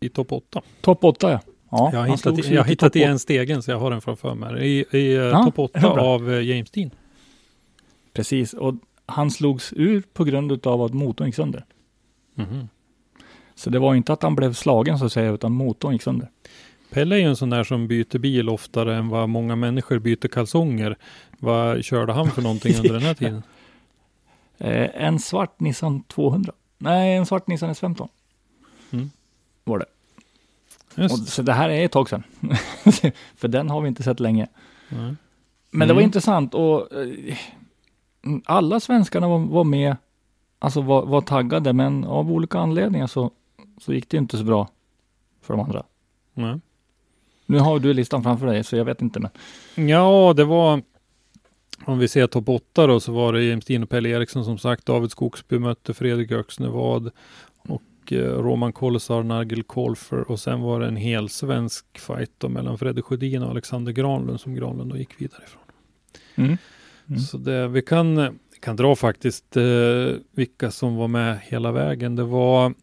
I 0.00 0.08
topp 0.08 0.32
8. 0.32 0.62
topp 0.80 1.04
8. 1.04 1.30
Ja. 1.30 1.40
Ja, 1.70 1.90
jag 1.92 2.00
har 2.00 2.06
hittat, 2.08 2.50
jag 2.50 2.62
har 2.62 2.68
hittat 2.68 2.92
topp 2.92 2.96
i 2.96 3.00
åtta. 3.02 3.10
en 3.10 3.18
stegen 3.18 3.62
så 3.62 3.70
jag 3.70 3.78
har 3.78 3.90
den 3.90 4.00
framför 4.00 4.34
mig. 4.34 4.66
I, 4.68 4.84
i 4.98 5.14
eh, 5.14 5.22
Ja, 5.22 5.44
topp 5.44 5.54
det 5.56 5.62
8 5.62 5.78
är 5.78 5.94
bra. 5.94 6.04
av 6.04 6.32
eh, 6.32 6.40
James 6.42 6.70
Dean. 6.70 6.90
Precis, 8.12 8.52
och 8.54 8.74
han 9.06 9.30
slogs 9.30 9.72
ur 9.76 10.02
på 10.12 10.24
grund 10.24 10.66
av 10.66 10.82
att 10.82 10.94
motorn 10.94 11.26
gick 11.26 11.34
sönder. 11.36 11.64
Mhm. 12.34 12.68
Så 13.60 13.70
det 13.70 13.78
var 13.78 13.94
inte 13.94 14.12
att 14.12 14.22
han 14.22 14.34
blev 14.34 14.52
slagen 14.54 14.98
så 14.98 15.04
att 15.04 15.12
säga, 15.12 15.30
utan 15.30 15.52
motorn 15.52 15.92
gick 15.92 16.02
sönder. 16.02 16.28
Pelle 16.90 17.14
är 17.14 17.18
ju 17.18 17.24
en 17.24 17.36
sån 17.36 17.50
där 17.50 17.64
som 17.64 17.88
byter 17.88 18.18
bil 18.18 18.48
oftare 18.48 18.96
än 18.96 19.08
vad 19.08 19.28
många 19.28 19.56
människor 19.56 19.98
byter 19.98 20.28
kalsonger. 20.28 20.96
Vad 21.38 21.84
körde 21.84 22.12
han 22.12 22.30
för 22.30 22.42
någonting 22.42 22.76
under 22.76 22.92
den 22.92 23.02
här 23.02 23.14
tiden? 23.22 23.42
Eh, 24.58 25.04
en 25.04 25.18
svart 25.18 25.60
Nissan 25.60 26.02
200. 26.02 26.52
Nej, 26.78 27.16
en 27.16 27.26
svart 27.26 27.46
Nissan 27.46 27.70
S15. 27.70 28.08
Mm. 28.90 29.10
Var 29.64 29.78
det. 29.78 31.04
Och, 31.04 31.10
så 31.10 31.42
det 31.42 31.52
här 31.52 31.68
är 31.68 31.84
ett 31.84 31.92
tag 31.92 32.08
sedan. 32.08 32.22
För 33.36 33.48
den 33.48 33.70
har 33.70 33.80
vi 33.80 33.88
inte 33.88 34.02
sett 34.02 34.20
länge. 34.20 34.46
Nej. 34.88 35.14
Men 35.70 35.88
det 35.88 35.94
var 35.94 36.00
Mm. 36.00 36.08
intressant 36.08 36.54
och 36.54 36.92
eh, 36.92 37.36
alla 38.44 38.80
svenskarna 38.80 39.28
var, 39.28 39.38
var 39.38 39.64
med, 39.64 39.96
alltså 40.58 40.80
var, 40.80 41.06
var 41.06 41.20
taggade, 41.20 41.72
men 41.72 42.04
av 42.04 42.32
olika 42.32 42.58
anledningar 42.58 43.06
så, 43.06 43.30
så 43.80 43.92
gick 43.92 44.08
det 44.08 44.16
inte 44.16 44.38
så 44.38 44.44
bra 44.44 44.68
för 45.42 45.54
de 45.54 45.60
andra. 45.60 45.84
Nej. 46.34 46.60
Nu 47.46 47.58
har 47.58 47.78
du 47.78 47.92
listan 47.94 48.22
framför 48.22 48.46
dig, 48.46 48.64
så 48.64 48.76
jag 48.76 48.84
vet 48.84 49.02
inte. 49.02 49.20
Men 49.20 49.88
Ja, 49.88 50.32
det 50.36 50.44
var 50.44 50.82
om 51.84 51.98
vi 51.98 52.08
ser 52.08 52.26
topp 52.26 52.48
8 52.48 52.86
då 52.86 53.00
så 53.00 53.12
var 53.12 53.32
det 53.32 53.44
James 53.44 53.64
Dean 53.64 53.82
och 53.82 53.88
Pelle 53.88 54.08
Eriksson 54.08 54.44
som 54.44 54.58
sagt. 54.58 54.86
David 54.86 55.10
Skogsby 55.10 55.58
mötte 55.58 55.94
Fredrik 55.94 56.32
Öxnevad 56.32 57.10
och 57.68 58.12
eh, 58.12 58.16
Roman 58.18 58.72
Kolsar, 58.72 59.22
Nigel 59.22 59.62
Kolfer 59.62 60.30
och 60.30 60.40
sen 60.40 60.60
var 60.60 60.80
det 60.80 60.86
en 60.86 60.96
hel 60.96 61.28
svensk 61.28 61.98
fight 61.98 62.30
då 62.38 62.48
mellan 62.48 62.78
Fredrik 62.78 63.04
Sjödin 63.04 63.42
och 63.42 63.50
Alexander 63.50 63.92
Granlund 63.92 64.40
som 64.40 64.54
Granlund 64.54 64.90
då 64.90 64.96
gick 64.96 65.20
vidare 65.20 65.42
ifrån. 65.46 65.62
Mm. 66.34 66.56
Mm. 67.06 67.20
Så 67.20 67.38
det, 67.38 67.68
vi 67.68 67.82
kan, 67.82 68.38
kan 68.60 68.76
dra 68.76 68.96
faktiskt 68.96 69.56
eh, 69.56 69.64
vilka 70.32 70.70
som 70.70 70.96
var 70.96 71.08
med 71.08 71.38
hela 71.42 71.72
vägen. 71.72 72.16
Det 72.16 72.24
var 72.24 72.74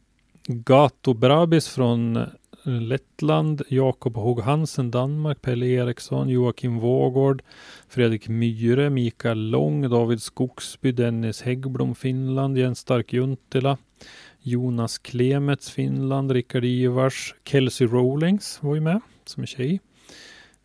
Gato 0.50 1.14
Brabis 1.14 1.68
från 1.68 2.20
Lettland, 2.64 3.62
Jakob 3.70 4.16
Hog 4.16 4.42
Hansen, 4.42 4.92
Danmark, 4.92 5.42
Pelle 5.42 5.66
Eriksson, 5.66 6.30
Joakim 6.30 6.80
Vågård, 6.80 7.44
Fredrik 7.90 8.28
Myhre, 8.28 8.90
Mikael 8.90 9.50
Lång, 9.50 9.90
David 9.90 10.22
Skogsby, 10.22 10.92
Dennis 10.92 11.42
Häggblom, 11.42 11.96
Finland, 11.96 12.58
Jens 12.58 12.80
Stark 12.80 13.14
Juntila, 13.14 13.78
Jonas 14.42 14.98
Klemets, 14.98 15.70
Finland, 15.70 16.32
Rickard 16.32 16.66
Ivars, 16.66 17.36
Kelsey 17.46 17.88
Rowlings 17.88 18.60
var 18.62 18.76
ju 18.76 18.82
med 18.82 19.02
som 19.26 19.44
en 19.44 19.48
tjej. 19.48 19.80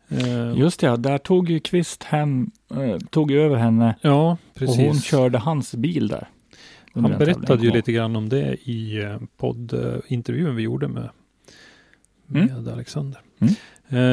Eh, 0.09 0.59
Just 0.59 0.79
det, 0.79 0.97
där 0.97 1.17
tog 1.17 1.49
ju 1.49 1.59
Kvist 1.59 2.03
hem, 2.03 2.51
eh, 2.71 2.97
tog 2.97 3.31
över 3.31 3.55
henne 3.55 3.95
ja, 4.01 4.37
precis. 4.53 4.77
och 4.79 4.85
hon 4.85 5.01
körde 5.01 5.37
hans 5.37 5.75
bil 5.75 6.07
där. 6.07 6.27
Han 6.93 7.17
berättade 7.17 7.63
ju 7.63 7.71
lite 7.71 7.91
grann 7.91 8.15
om 8.15 8.29
det 8.29 8.57
i 8.69 9.01
eh, 9.03 9.17
poddintervjun 9.37 10.55
vi 10.55 10.63
gjorde 10.63 10.87
med, 10.87 11.09
Mm. 12.29 12.45
med 12.63 12.73
Alexander. 12.73 13.21
Mm. 13.39 13.53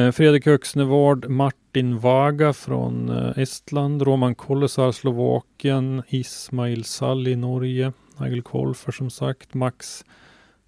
Eh, 0.07 0.11
Fredrik 0.11 0.47
Öxnevard, 0.47 1.29
Martin 1.29 1.99
Vaga 1.99 2.53
från 2.53 3.09
eh, 3.09 3.39
Estland, 3.39 4.01
Roman 4.01 4.35
Kolesar 4.35 4.91
Slovakien, 4.91 6.03
Ismail 6.07 6.83
Salli 6.83 7.35
Norge, 7.35 7.93
Nigel 8.19 8.41
Kolfer 8.41 8.91
som 8.91 9.09
sagt, 9.09 9.53
Max 9.53 10.05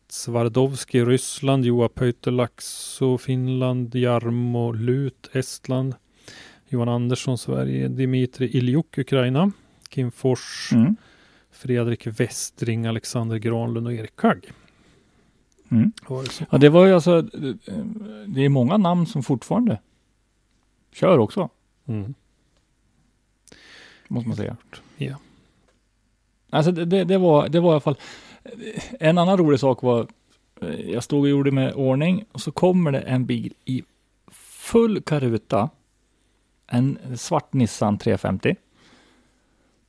Svardovski 0.09 1.05
Ryssland, 1.05 1.65
Joa 1.65 1.89
Pöytelaxo 1.89 3.17
Finland, 3.17 3.95
Jarmo 3.95 4.71
Lut 4.71 5.29
Estland, 5.33 5.95
Johan 6.69 6.89
Andersson 6.89 7.37
Sverige, 7.37 7.87
Dimitri 7.87 8.47
Iljuk 8.57 8.97
Ukraina, 8.97 9.51
Kim 9.89 10.11
Fors 10.11 10.69
Mm. 10.73 10.95
Fredrik 11.53 12.07
Westring, 12.07 12.85
Alexander 12.85 13.37
Granlund 13.37 13.87
och 13.87 13.93
Erik 13.93 14.15
Kagg. 14.15 14.51
Mm. 15.71 15.91
Det? 16.07 16.45
Ja, 16.51 16.57
det 16.57 16.69
var 16.69 16.85
ju 16.85 16.93
alltså, 16.93 17.21
det 18.27 18.41
är 18.45 18.49
många 18.49 18.77
namn 18.77 19.05
som 19.05 19.23
fortfarande 19.23 19.79
kör 20.91 21.17
också, 21.17 21.49
Mm. 21.85 22.13
måste 24.07 24.27
man 24.27 24.37
säga. 24.37 24.57
Ja. 24.97 25.15
Alltså 26.49 26.71
det, 26.71 26.85
det, 26.85 27.03
det, 27.03 27.17
var, 27.17 27.49
det 27.49 27.59
var 27.59 27.69
i 27.69 27.71
alla 27.71 27.79
fall, 27.79 27.97
en 28.99 29.17
annan 29.17 29.37
rolig 29.37 29.59
sak 29.59 29.81
var, 29.81 30.07
eh, 30.61 30.89
jag 30.89 31.03
stod 31.03 31.19
och 31.21 31.29
gjorde 31.29 31.51
med 31.51 31.73
ordning 31.73 32.25
och 32.31 32.41
så 32.41 32.51
kommer 32.51 32.91
det 32.91 32.99
en 32.99 33.25
bil 33.25 33.53
i 33.65 33.83
full 34.31 35.01
karuta, 35.01 35.69
en 36.67 37.17
svart 37.17 37.53
Nissan 37.53 37.97
350, 37.97 38.55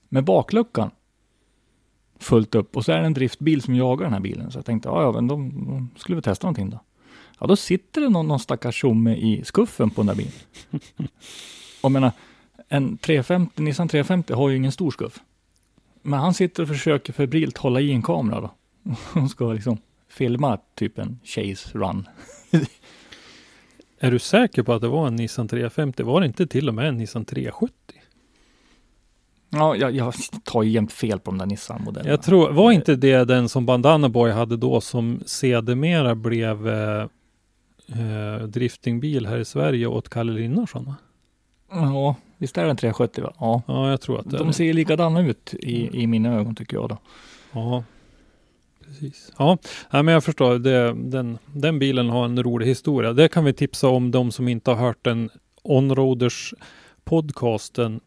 med 0.08 0.24
bakluckan 0.24 0.90
fullt 2.18 2.54
upp 2.54 2.76
och 2.76 2.84
så 2.84 2.92
är 2.92 3.00
det 3.00 3.06
en 3.06 3.14
driftbil 3.14 3.62
som 3.62 3.74
jagar 3.74 4.04
den 4.04 4.12
här 4.12 4.20
bilen. 4.20 4.50
Så 4.50 4.58
jag 4.58 4.66
tänkte, 4.66 4.88
ja, 4.88 5.02
ja, 5.02 5.12
men 5.12 5.28
de, 5.28 5.66
de 5.66 5.90
skulle 5.96 6.16
vi 6.16 6.22
testa 6.22 6.46
någonting 6.46 6.70
då. 6.70 6.80
Ja, 7.40 7.46
då 7.46 7.56
sitter 7.56 8.00
det 8.00 8.08
någon, 8.08 8.28
någon 8.28 8.40
stackars 8.40 8.74
tjomme 8.74 9.14
i 9.14 9.44
skuffen 9.44 9.90
på 9.90 10.02
den 10.02 10.06
där 10.06 10.14
bilen. 10.14 10.32
och 11.80 11.82
jag 11.82 11.92
menar, 11.92 12.12
en 12.68 12.96
350, 12.98 13.62
Nissan 13.62 13.88
350 13.88 14.32
har 14.32 14.48
ju 14.48 14.56
ingen 14.56 14.72
stor 14.72 14.90
skuff. 14.90 15.20
Men 16.02 16.20
han 16.20 16.34
sitter 16.34 16.62
och 16.62 16.68
försöker 16.68 17.12
febrilt 17.12 17.58
hålla 17.58 17.80
i 17.80 17.92
en 17.92 18.02
kamera 18.02 18.40
då. 18.40 18.50
Och 19.20 19.30
ska 19.30 19.52
liksom 19.52 19.78
filma 20.08 20.58
typ 20.74 20.98
en 20.98 21.20
chase 21.24 21.78
run. 21.78 22.08
Är 23.98 24.10
du 24.10 24.18
säker 24.18 24.62
på 24.62 24.72
att 24.72 24.80
det 24.80 24.88
var 24.88 25.06
en 25.06 25.16
Nissan 25.16 25.48
350? 25.48 26.02
Var 26.02 26.20
det 26.20 26.26
inte 26.26 26.46
till 26.46 26.68
och 26.68 26.74
med 26.74 26.88
en 26.88 26.96
Nissan 26.96 27.24
370? 27.24 27.93
Ja, 29.54 29.76
jag, 29.76 29.94
jag 29.96 30.14
tar 30.44 30.62
ju 30.62 30.70
jämt 30.70 30.92
fel 30.92 31.18
på 31.20 31.30
de 31.30 31.38
där 31.38 31.46
Nissan-modellerna. 31.46 32.10
Jag 32.10 32.22
tror, 32.22 32.50
var 32.52 32.72
inte 32.72 32.96
det 32.96 33.24
den 33.24 33.48
som 33.48 33.66
Bandana 33.66 34.08
Boy 34.08 34.30
hade 34.30 34.56
då 34.56 34.80
som 34.80 35.20
sedermera 35.26 36.14
blev 36.14 36.68
eh, 36.68 37.06
eh, 37.88 38.42
driftingbil 38.46 39.26
här 39.26 39.38
i 39.38 39.44
Sverige 39.44 39.86
åt 39.86 40.08
Kalle 40.08 40.32
Linnarsson? 40.32 40.92
Ja, 41.70 42.16
visst 42.38 42.58
är 42.58 42.64
det 42.64 42.70
en 42.70 42.76
370 42.76 43.24
va? 43.24 43.32
Ja. 43.38 43.62
Ja, 43.66 43.90
jag 43.90 44.00
tror 44.00 44.20
att 44.20 44.30
det 44.30 44.36
är 44.36 44.38
De 44.38 44.46
det. 44.46 44.52
ser 44.52 44.72
likadana 44.72 45.20
ut 45.20 45.54
i, 45.54 46.02
i 46.02 46.06
mina 46.06 46.34
ögon 46.34 46.54
tycker 46.54 46.76
jag 46.76 46.88
då. 46.88 46.98
Ja, 47.52 47.84
precis. 48.86 49.32
Ja, 49.38 49.58
nej, 49.90 50.02
men 50.02 50.14
jag 50.14 50.24
förstår. 50.24 50.58
Det, 50.58 50.92
den, 50.92 51.38
den 51.46 51.78
bilen 51.78 52.08
har 52.08 52.24
en 52.24 52.42
rolig 52.42 52.66
historia. 52.66 53.12
Det 53.12 53.28
kan 53.28 53.44
vi 53.44 53.52
tipsa 53.52 53.88
om 53.88 54.10
de 54.10 54.30
som 54.32 54.48
inte 54.48 54.70
har 54.70 54.78
hört 54.86 54.98
den 55.04 55.30
Onroaders 55.62 56.54
podcasten 57.04 58.00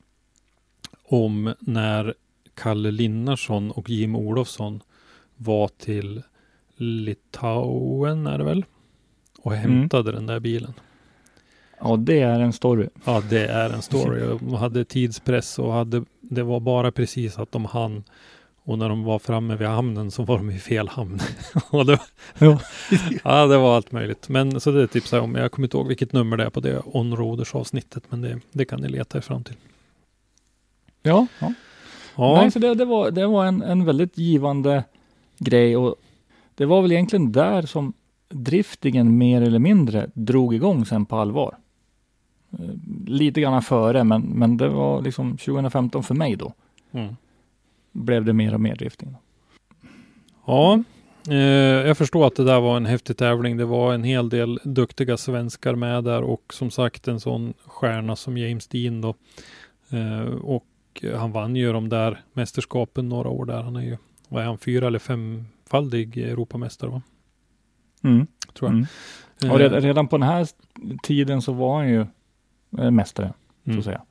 om 1.07 1.53
när 1.59 2.13
Kalle 2.55 2.91
Linnarsson 2.91 3.71
och 3.71 3.89
Jim 3.89 4.15
Olofsson 4.15 4.81
var 5.35 5.67
till 5.67 6.23
Litauen 6.75 8.27
är 8.27 8.37
det 8.37 8.43
väl? 8.43 8.65
Och 9.41 9.53
hämtade 9.53 10.11
den 10.11 10.25
där 10.25 10.39
bilen. 10.39 10.73
Ja, 11.79 11.95
det 11.95 12.19
är 12.19 12.39
en 12.39 12.53
story. 12.53 12.87
Ja, 13.05 13.23
det 13.29 13.47
är 13.47 13.69
en 13.69 13.81
story. 13.81 14.37
De 14.41 14.53
hade 14.53 14.85
tidspress 14.85 15.59
och 15.59 15.73
hade, 15.73 16.03
det 16.21 16.43
var 16.43 16.59
bara 16.59 16.91
precis 16.91 17.37
att 17.37 17.51
de 17.51 17.65
hann. 17.65 18.03
Och 18.63 18.77
när 18.77 18.89
de 18.89 19.03
var 19.03 19.19
framme 19.19 19.55
vid 19.55 19.67
hamnen 19.67 20.11
så 20.11 20.23
var 20.23 20.37
de 20.37 20.51
i 20.51 20.59
fel 20.59 20.87
hamn. 20.87 21.19
och 21.69 21.85
det, 21.85 21.99
Ja. 22.37 22.59
ja, 23.23 23.45
det 23.45 23.57
var 23.57 23.75
allt 23.75 23.91
möjligt. 23.91 24.29
Men 24.29 24.59
så 24.59 24.71
det 24.71 24.87
tipsar 24.87 25.17
jag 25.17 25.23
om. 25.23 25.35
Jag 25.35 25.51
kommer 25.51 25.65
inte 25.65 25.77
ihåg 25.77 25.87
vilket 25.87 26.13
nummer 26.13 26.37
det 26.37 26.43
är 26.43 26.49
på 26.49 26.59
det 26.59 26.81
onroaders 26.85 27.55
avsnittet. 27.55 28.03
Men 28.09 28.21
det, 28.21 28.39
det 28.51 28.65
kan 28.65 28.81
ni 28.81 28.89
leta 28.89 29.17
er 29.17 29.21
fram 29.21 29.43
till. 29.43 29.55
Ja, 31.07 31.27
ja. 31.39 31.53
Ja, 32.15 32.33
Nej, 32.41 32.51
så 32.51 32.59
det, 32.59 32.75
det 32.75 32.85
var, 32.85 33.11
det 33.11 33.27
var 33.27 33.45
en, 33.45 33.61
en 33.61 33.85
väldigt 33.85 34.17
givande 34.17 34.83
grej 35.37 35.77
och 35.77 35.95
det 36.55 36.65
var 36.65 36.81
väl 36.81 36.91
egentligen 36.91 37.31
där 37.31 37.61
som 37.61 37.93
driftingen 38.29 39.17
mer 39.17 39.41
eller 39.41 39.59
mindre 39.59 40.09
drog 40.13 40.53
igång 40.55 40.85
sen 40.85 41.05
på 41.05 41.15
allvar. 41.15 41.57
Eh, 42.51 42.59
Lite 43.07 43.41
grann 43.41 43.61
före, 43.61 44.03
men, 44.03 44.21
men 44.21 44.57
det 44.57 44.69
var 44.69 45.01
liksom 45.01 45.37
2015 45.37 46.03
för 46.03 46.15
mig 46.15 46.35
då. 46.35 46.53
mm. 46.91 47.15
Blev 47.91 48.25
det 48.25 48.33
mer 48.33 48.53
och 48.53 48.61
mer 48.61 48.75
drifting. 48.75 49.15
ja 50.45 50.83
eh, 51.29 51.35
jag 51.87 51.97
förstår 51.97 52.27
att 52.27 52.35
det 52.35 52.43
där 52.43 52.59
var 52.59 52.77
en 52.77 52.85
häftig 52.85 53.17
tävling. 53.17 53.57
Det 53.57 53.65
var 53.65 53.93
en 53.93 54.03
hel 54.03 54.29
del 54.29 54.59
duktiga 54.63 55.17
svenskar 55.17 55.75
med 55.75 56.03
där 56.03 56.21
och 56.21 56.53
som 56.53 56.71
sagt 56.71 57.07
en 57.07 57.19
sån 57.19 57.53
stjärna 57.65 58.15
som 58.15 58.37
James 58.37 58.67
Dean 58.67 59.01
då. 59.01 59.15
Eh, 59.89 60.33
och 61.03 61.19
han 61.19 61.31
vann 61.31 61.55
ju 61.55 61.73
de 61.73 61.89
där 61.89 62.21
mästerskapen 62.33 63.09
några 63.09 63.29
år 63.29 63.45
där. 63.45 63.61
Han 63.61 63.75
är 63.75 63.81
ju, 63.81 63.97
vad 64.29 64.43
är 64.43 64.47
han, 64.47 64.57
fyra 64.57 64.87
eller 64.87 64.99
femfaldig 64.99 66.17
Europamästare 66.17 66.89
va? 66.89 67.01
Mm. 68.03 68.27
Tror 68.53 68.69
jag. 68.69 68.73
Mm. 68.75 68.87
Eh, 69.43 69.51
Och 69.51 69.59
redan, 69.59 69.81
redan 69.81 70.07
på 70.07 70.17
den 70.17 70.27
här 70.29 70.47
tiden 71.03 71.41
så 71.41 71.53
var 71.53 71.77
han 71.77 71.89
ju 71.89 72.05
eh, 72.79 72.91
mästare, 72.91 73.33
så 73.63 73.69
mm. 73.69 73.79
att 73.79 73.85
säga. 73.85 74.01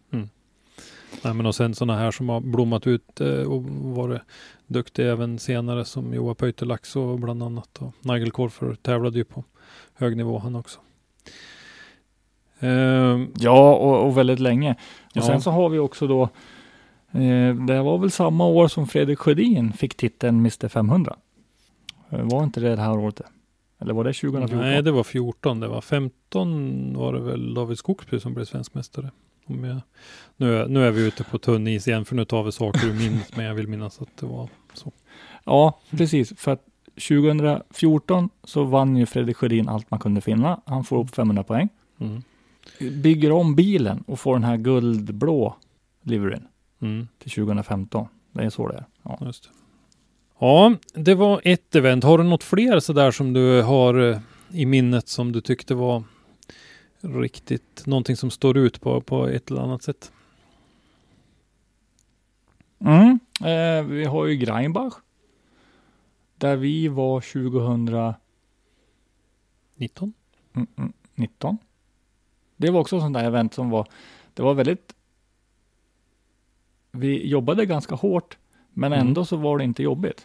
Nej, 1.24 1.34
men 1.34 1.46
och 1.46 1.54
sen 1.54 1.74
sådana 1.74 1.98
här 1.98 2.10
som 2.10 2.28
har 2.28 2.40
blommat 2.40 2.86
ut 2.86 3.20
eh, 3.20 3.28
och 3.42 3.62
varit 3.64 4.20
duktiga 4.66 5.12
även 5.12 5.38
senare 5.38 5.84
som 5.84 6.14
Joa 6.14 6.34
Pöytelaxo 6.34 7.16
bland 7.16 7.42
annat. 7.42 7.78
Och 7.78 7.92
Nigel 8.00 8.30
Korfer 8.30 8.76
tävlade 8.82 9.18
ju 9.18 9.24
på 9.24 9.44
hög 9.94 10.16
nivå 10.16 10.38
han 10.38 10.56
också. 10.56 10.80
Ja, 13.34 13.74
och, 13.74 14.06
och 14.06 14.18
väldigt 14.18 14.40
länge. 14.40 14.70
Och 15.04 15.10
Ja. 15.12 15.22
sen 15.22 15.40
så 15.40 15.50
har 15.50 15.68
vi 15.68 15.78
också 15.78 16.06
då, 16.06 16.22
eh, 16.22 16.28
det 17.66 17.82
var 17.82 17.98
väl 17.98 18.10
samma 18.10 18.46
år 18.46 18.68
som 18.68 18.86
Fredrik 18.86 19.18
Sjödin 19.18 19.72
fick 19.72 19.96
titeln 19.96 20.38
Mr 20.38 20.68
500. 20.68 21.16
Eh, 22.10 22.22
Var 22.22 22.44
inte 22.44 22.60
det 22.60 22.76
det 22.76 22.82
här 22.82 22.98
året? 22.98 23.20
Eller 23.78 23.94
var 23.94 24.04
det 24.04 24.12
2014? 24.12 24.58
Nej, 24.58 24.82
det 24.82 24.90
var 24.92 25.04
14. 25.04 25.60
Det 25.60 25.68
var 25.68 25.80
15 25.80 26.94
var 26.96 27.12
det 27.12 27.20
väl 27.20 27.54
David 27.54 27.78
Skogsby 27.78 28.20
som 28.20 28.34
blev 28.34 28.44
svensk 28.44 28.74
mästare. 28.74 29.10
Om 29.46 29.64
jag, 29.64 29.80
nu, 30.36 30.56
är, 30.56 30.68
nu 30.68 30.86
är 30.86 30.90
vi 30.90 31.06
ute 31.06 31.24
på 31.24 31.38
tunn 31.38 31.66
is 31.66 31.88
igen, 31.88 32.04
för 32.04 32.16
nu 32.16 32.24
tar 32.24 32.42
vi 32.42 32.52
saker 32.52 32.86
ur 32.86 32.92
minnet, 32.92 33.36
men 33.36 33.44
jag 33.44 33.54
vill 33.54 33.68
minnas 33.68 34.02
att 34.02 34.16
det 34.20 34.26
var 34.26 34.48
så. 34.74 34.92
Ja, 35.44 35.80
precis. 35.90 36.32
För 36.36 36.52
att 36.52 36.64
2014 37.08 38.30
så 38.44 38.64
vann 38.64 38.96
ju 38.96 39.06
Fredrik 39.06 39.36
Sjödin 39.36 39.68
allt 39.68 39.90
man 39.90 40.00
kunde 40.00 40.20
finna. 40.20 40.60
Han 40.66 40.84
får 40.84 40.98
upp 41.00 41.14
500 41.14 41.42
poäng. 41.42 41.68
Mm. 42.00 42.22
Bygger 43.02 43.32
om 43.32 43.54
bilen 43.54 44.04
och 44.06 44.20
får 44.20 44.34
den 44.34 44.44
här 44.44 44.56
guldblå 44.56 45.56
liveryn 46.02 46.46
Mm. 46.80 47.08
till 47.18 47.30
2015. 47.30 48.08
Det 48.32 48.44
är 48.44 48.50
så 48.50 48.68
det 48.68 48.74
är. 48.74 48.84
Ja. 49.02 49.18
Just 49.20 49.44
det. 49.44 49.50
Ja, 50.38 50.76
det 50.94 51.14
var 51.14 51.40
ett 51.44 51.74
event. 51.74 52.04
Har 52.04 52.18
du 52.18 52.24
något 52.24 52.44
fler 52.44 52.80
sådär 52.80 53.10
som 53.10 53.32
du 53.32 53.62
har 53.62 54.10
eh, 54.10 54.18
i 54.50 54.66
minnet 54.66 55.08
som 55.08 55.32
du 55.32 55.40
tyckte 55.40 55.74
var 55.74 56.04
riktigt 57.00 57.86
någonting 57.86 58.16
som 58.16 58.30
står 58.30 58.56
ut 58.56 58.80
på, 58.80 59.00
på 59.00 59.26
ett 59.26 59.50
eller 59.50 59.62
annat 59.62 59.82
sätt? 59.82 60.12
Mm. 62.78 63.18
Eh, 63.40 63.82
vi 63.84 64.04
har 64.04 64.26
ju 64.26 64.36
Greinbach. 64.36 64.94
Där 66.36 66.56
vi 66.56 66.88
var 66.88 67.20
2019. 67.20 70.14
19? 71.14 71.58
Det 72.56 72.70
var 72.70 72.80
också 72.80 73.00
sånt 73.00 73.14
där 73.14 73.24
event 73.24 73.54
som 73.54 73.70
var, 73.70 73.88
det 74.34 74.42
var 74.42 74.54
väldigt, 74.54 74.94
vi 76.96 77.26
jobbade 77.28 77.66
ganska 77.66 77.94
hårt, 77.94 78.38
men 78.72 78.92
Mm. 78.92 79.06
ändå 79.06 79.24
så 79.24 79.36
var 79.36 79.58
det 79.58 79.64
inte 79.64 79.82
jobbigt. 79.82 80.24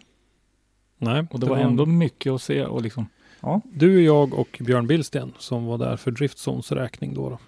Nej, 0.98 1.26
Och 1.30 1.40
det, 1.40 1.46
var 1.46 1.56
ändå 1.56 1.86
mycket 1.86 2.32
att 2.32 2.42
se 2.42 2.64
och 2.64 2.82
liksom, 2.82 3.06
ja. 3.40 3.60
du, 3.72 4.02
jag 4.04 4.34
och 4.34 4.58
Björn 4.60 4.86
Billsten 4.86 5.32
som 5.38 5.64
var 5.66 5.78
där 5.78 5.96
för 5.96 6.10
Driftzones 6.10 6.72
räkning 6.72 7.14
då. 7.14 7.30
då. 7.30 7.38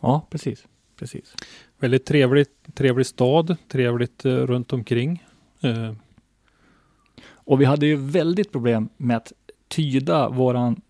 Ja, 0.00 0.26
precis. 0.30 0.66
Precis. 0.96 1.34
Väldigt 1.78 2.06
trevligt, 2.06 2.74
trevlig 2.74 3.06
stad, 3.06 3.56
trevligt 3.68 4.24
eh, 4.24 4.30
runt 4.32 4.72
omkring. 4.72 5.24
Eh, 5.60 5.92
Och 7.26 7.60
vi 7.60 7.64
hade 7.64 7.86
ju 7.86 7.96
väldigt 7.96 8.52
problem 8.52 8.88
med 8.96 9.16
att 9.16 9.32
tyda 9.68 10.28
våran 10.28 10.80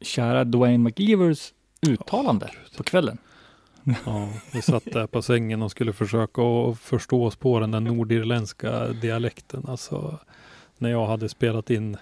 kära 0.00 0.44
Dwayne 0.44 0.78
McGeevers 0.78 1.52
uttalande 1.88 2.50
på 2.76 2.82
kvällen. 2.82 3.18
Ja, 4.06 4.28
vi 4.52 4.62
satt 4.62 4.84
där 4.84 5.06
på 5.06 5.22
sängen 5.22 5.62
och 5.62 5.70
skulle 5.70 5.92
försöka 5.92 6.42
att 6.42 6.78
förstå 6.78 7.24
oss 7.24 7.36
på 7.36 7.60
den 7.60 7.70
där 7.70 7.80
nordirländska 7.80 8.88
dialekten. 8.88 9.64
Alltså, 9.68 10.18
när 10.78 10.90
jag 10.90 11.06
hade 11.06 11.28
spelat 11.28 11.70
in 11.70 11.96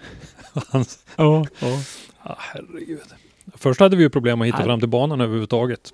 hans... 0.69 1.05
Ja, 1.15 1.45
ja. 1.59 1.79
Ah, 2.19 2.35
herregud. 2.37 2.99
Först 3.53 3.79
hade 3.79 3.95
vi 3.95 4.03
ju 4.03 4.09
problem 4.09 4.41
att 4.41 4.47
hitta 4.47 4.63
fram 4.63 4.79
till 4.79 4.89
banan 4.89 5.21
överhuvudtaget. 5.21 5.93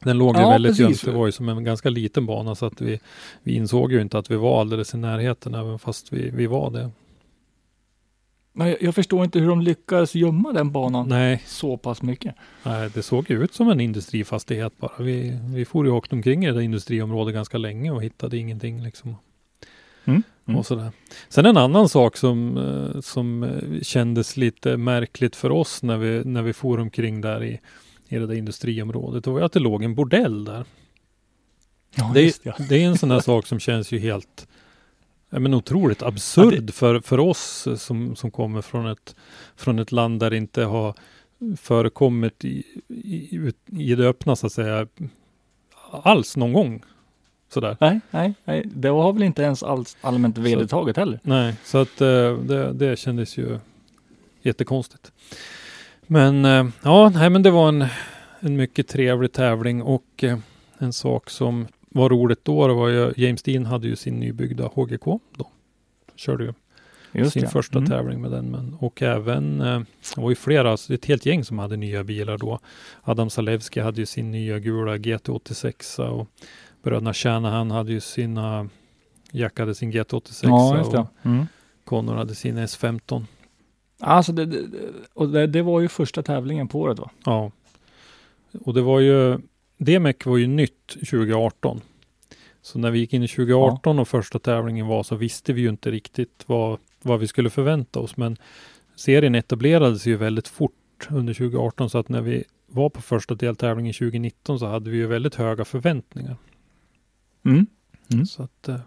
Den 0.00 0.18
låg 0.18 0.36
ju 0.36 0.42
Ja, 0.42 0.50
väldigt 0.50 0.70
precis. 0.70 1.04
gömt. 1.04 1.14
Det 1.14 1.18
var 1.18 1.26
ju 1.26 1.32
som 1.32 1.48
en 1.48 1.64
ganska 1.64 1.90
liten 1.90 2.26
bana 2.26 2.54
så 2.54 2.66
att 2.66 2.80
vi, 2.80 3.00
vi 3.42 3.54
insåg 3.54 3.92
ju 3.92 4.00
inte 4.00 4.18
att 4.18 4.30
vi 4.30 4.36
var 4.36 4.60
alldeles 4.60 4.94
i 4.94 4.96
närheten 4.96 5.54
även 5.54 5.78
fast 5.78 6.12
vi, 6.12 6.30
vi 6.30 6.46
var 6.46 6.70
det. 6.70 6.90
Men 8.56 8.76
jag, 8.80 8.94
förstår 8.94 9.24
inte 9.24 9.38
hur 9.38 9.48
de 9.48 9.60
lyckades 9.60 10.14
gömma 10.14 10.52
den 10.52 10.72
banan 10.72 11.08
Nej, 11.08 11.42
så 11.46 11.76
pass 11.76 12.02
mycket. 12.02 12.34
nej, 12.62 12.90
det 12.94 13.02
såg 13.02 13.30
ju 13.30 13.44
ut 13.44 13.54
som 13.54 13.68
en 13.68 13.80
industrifastighet 13.80 14.78
bara. 14.78 14.92
Vi, 14.98 15.38
vi 15.54 15.64
for 15.64 15.86
ju 15.86 15.92
åkte 15.92 16.14
omkring 16.14 16.44
i 16.44 16.52
det 16.52 16.64
industriområdet 16.64 17.34
ganska 17.34 17.58
länge 17.58 17.90
och 17.90 18.02
hittade 18.02 18.36
ingenting 18.36 18.82
liksom. 18.82 19.16
Mm. 20.46 20.58
Och 20.58 20.66
sådär. 20.66 20.92
Sen 21.28 21.46
en 21.46 21.56
annan 21.56 21.88
sak 21.88 22.16
som, 22.16 22.58
eh, 22.58 23.00
som 23.00 23.42
eh, 23.42 23.80
kändes 23.82 24.36
lite 24.36 24.76
märkligt 24.76 25.36
för 25.36 25.50
oss 25.50 25.82
när 25.82 25.96
vi, 25.96 26.24
när 26.24 26.42
vi 26.42 26.52
for 26.52 26.80
omkring 26.80 27.20
där 27.20 27.44
i, 27.44 27.60
i 28.08 28.18
det 28.18 28.26
där 28.26 28.34
industriområdet, 28.34 29.24
det 29.24 29.30
var 29.30 29.38
ju 29.38 29.44
att 29.44 29.52
det 29.52 29.60
låg 29.60 29.84
en 29.84 29.94
bordell 29.94 30.44
där. 30.44 30.64
Ja, 31.96 32.10
Det 32.14 32.20
just, 32.20 32.46
är, 32.46 32.54
ja. 32.58 32.64
det 32.68 32.82
är 32.82 32.86
en 32.86 32.98
sån 32.98 33.08
där 33.08 33.20
sak 33.20 33.46
som 33.46 33.58
känns 33.60 33.92
ju 33.92 33.98
helt 33.98 34.48
ja, 35.30 35.38
men 35.38 35.54
otroligt 35.54 36.02
absurd 36.02 36.74
för, 36.74 37.00
för 37.00 37.20
oss 37.20 37.68
som, 37.76 38.16
som 38.16 38.30
kommer 38.30 38.62
från 38.62 38.86
ett, 38.86 39.16
från 39.56 39.78
ett 39.78 39.92
land 39.92 40.20
där 40.20 40.30
det 40.30 40.36
inte 40.36 40.64
har 40.64 40.94
förekommit 41.56 42.44
i, 42.44 42.64
i, 42.88 43.52
i 43.66 43.94
det 43.94 44.08
öppna 44.08 44.36
så 44.36 44.46
att 44.46 44.52
säga 44.52 44.86
alls 45.90 46.36
någon 46.36 46.52
gång. 46.52 46.82
Sådär. 47.48 47.76
Nej, 47.80 48.00
nej, 48.10 48.34
nej, 48.44 48.62
det 48.66 48.90
var 48.90 49.12
väl 49.12 49.22
inte 49.22 49.42
ens 49.42 49.62
alls 49.62 49.96
allmänt 50.00 50.38
vedertaget 50.38 50.96
heller. 50.96 51.20
Nej, 51.22 51.54
så 51.64 51.78
att 51.78 52.00
eh, 52.00 52.38
det, 52.38 52.72
det 52.72 52.98
kändes 52.98 53.38
ju 53.38 53.58
jättekonstigt. 54.42 55.12
Men 56.06 56.44
eh, 56.44 56.66
ja, 56.82 57.08
nej, 57.08 57.30
men 57.30 57.42
det 57.42 57.50
var 57.50 57.68
en, 57.68 57.86
en 58.40 58.56
mycket 58.56 58.88
trevlig 58.88 59.32
tävling 59.32 59.82
och 59.82 60.24
eh, 60.24 60.38
en 60.78 60.92
sak 60.92 61.30
som 61.30 61.66
var 61.94 62.08
roligt 62.08 62.44
då, 62.44 62.68
det 62.68 62.74
var 62.74 62.88
ju 62.88 63.12
James 63.16 63.42
Dean 63.42 63.66
hade 63.66 63.86
ju 63.88 63.96
sin 63.96 64.20
nybyggda 64.20 64.70
HGK 64.74 65.04
då. 65.36 65.50
Körde 66.16 66.44
ju 66.44 66.52
Just 67.12 67.32
sin 67.32 67.42
det. 67.42 67.48
första 67.48 67.78
Mm. 67.78 67.90
tävling 67.90 68.20
med 68.22 68.30
den. 68.30 68.50
Men, 68.50 68.76
och 68.80 69.02
även, 69.02 69.60
eh, 69.60 69.80
det 70.14 70.20
var 70.20 70.30
ju 70.30 70.36
flera, 70.36 70.70
alltså 70.70 70.94
ett 70.94 71.04
helt 71.06 71.26
gäng 71.26 71.44
som 71.44 71.58
hade 71.58 71.76
nya 71.76 72.04
bilar 72.04 72.38
då. 72.38 72.58
Adam 73.02 73.30
Salewski 73.30 73.80
hade 73.80 74.00
ju 74.00 74.06
sin 74.06 74.30
nya 74.30 74.58
gula 74.58 74.96
GT86 74.96 76.00
och 76.08 76.28
bröderna 76.82 77.14
Shanahan 77.14 77.70
hade 77.70 77.92
ju 77.92 78.00
sina, 78.00 78.68
Jack 79.30 79.58
hade 79.58 79.74
sin 79.74 79.92
GT86 79.92 80.40
Ja, 80.42 81.00
och. 81.00 81.26
Mm. 81.26 81.46
Connor 81.84 82.14
hade 82.14 82.34
sin 82.34 82.58
S15. 82.58 83.24
Alltså, 84.00 84.32
det, 84.32 84.44
det, 84.46 84.58
och 85.14 85.28
det, 85.28 85.46
det 85.46 85.62
var 85.62 85.80
ju 85.80 85.88
första 85.88 86.22
tävlingen 86.22 86.68
på 86.68 86.80
året 86.80 86.98
va? 86.98 87.10
Ja. 87.24 87.50
Och 88.64 88.74
det 88.74 88.82
var 88.82 89.00
ju, 89.00 89.38
DMEC 89.76 90.16
var 90.24 90.36
ju 90.36 90.46
nytt 90.46 90.88
2018. 90.88 91.80
Så 92.62 92.78
när 92.78 92.90
vi 92.90 92.98
gick 92.98 93.12
in 93.12 93.22
i 93.22 93.28
2018 93.28 93.98
och 93.98 94.08
första 94.08 94.38
tävlingen 94.38 94.86
var 94.86 95.02
så 95.02 95.16
visste 95.16 95.52
vi 95.52 95.60
ju 95.60 95.68
inte 95.68 95.90
riktigt 95.90 96.44
vad, 96.46 96.78
vad 97.02 97.20
vi 97.20 97.26
skulle 97.28 97.50
förvänta 97.50 98.00
oss. 98.00 98.16
Men 98.16 98.36
serien 98.96 99.34
etablerades 99.34 100.06
ju 100.06 100.16
väldigt 100.16 100.48
fort 100.48 101.08
under 101.10 101.34
2018 101.34 101.90
så 101.90 101.98
att 101.98 102.08
när 102.08 102.20
vi 102.20 102.44
var 102.66 102.90
på 102.90 103.02
första 103.02 103.34
deltävlingen 103.34 103.92
2019 103.92 104.58
så 104.58 104.66
hade 104.66 104.90
vi 104.90 104.96
ju 104.96 105.06
väldigt 105.06 105.34
höga 105.34 105.64
förväntningar. 105.64 106.36
Mm. 107.44 107.66
Mm. 108.12 108.26
Så 108.26 108.42
att, 108.42 108.68
eh, 108.68 108.80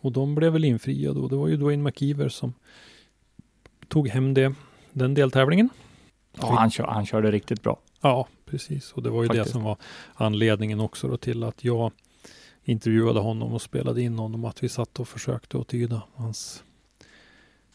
och 0.00 0.12
de 0.12 0.34
blev 0.34 0.52
väl 0.52 0.64
infriade 0.64 1.20
och 1.20 1.28
det 1.28 1.36
var 1.36 1.48
ju 1.48 1.56
Dwayne 1.56 1.82
McKeever 1.82 2.28
som 2.28 2.54
tog 3.88 4.08
hem 4.08 4.34
det, 4.34 4.54
den 4.92 5.14
deltävlingen. 5.14 5.68
Ja, 6.40 6.56
han, 6.58 6.70
kör, 6.70 6.86
han 6.86 7.06
körde 7.06 7.30
riktigt 7.30 7.62
bra. 7.62 7.80
Ja, 8.00 8.28
precis. 8.52 8.92
Och 8.92 9.02
det 9.02 9.10
var 9.10 9.22
ju 9.22 9.28
Faktiskt. 9.28 9.46
det 9.46 9.52
som 9.52 9.62
var 9.64 9.76
anledningen 10.14 10.80
också 10.80 11.08
då 11.08 11.16
till 11.16 11.42
att 11.42 11.64
jag 11.64 11.92
intervjuade 12.64 13.20
honom 13.20 13.52
och 13.52 13.62
spelade 13.62 14.02
in 14.02 14.18
honom. 14.18 14.44
Att 14.44 14.62
vi 14.62 14.68
satt 14.68 15.00
och 15.00 15.08
försökte 15.08 15.58
att 15.58 15.68
tyda 15.68 16.02
hans 16.14 16.64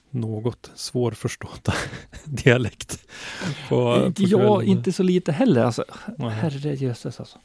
något 0.10 0.72
svårförstådda 0.76 1.74
dialekt. 2.26 3.08
På, 3.70 3.76
på 3.96 4.14
jag, 4.18 4.30
kvällen. 4.30 4.64
inte 4.64 4.92
så 4.92 5.04
lite 5.04 5.32
heller. 5.32 5.64
Alltså, 5.64 5.84
Nej. 6.18 6.30
herrejösses 6.30 7.20
alltså. 7.20 7.38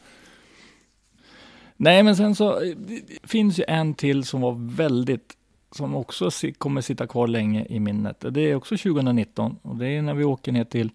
Nej, 1.77 2.03
men 2.03 2.17
sen 2.17 2.35
så 2.35 2.61
eh, 2.61 2.77
finns 3.25 3.59
ju 3.59 3.65
en 3.69 3.95
till 3.95 4.25
som 4.25 4.41
var 4.41 4.75
väldigt, 4.77 5.37
som 5.77 5.95
också 5.97 6.31
kommer 6.59 6.81
sitta 6.81 7.07
kvar 7.07 7.27
länge 7.27 7.67
i 7.69 7.81
minnet. 7.81 8.25
Det 8.31 8.41
är 8.41 8.55
också 8.55 8.77
2019 8.77 9.59
och 9.63 9.77
det 9.77 9.89
är 9.89 10.03
när 10.03 10.15
vi 10.15 10.25
åker 10.25 10.53
ner 10.53 10.65
till 10.65 10.91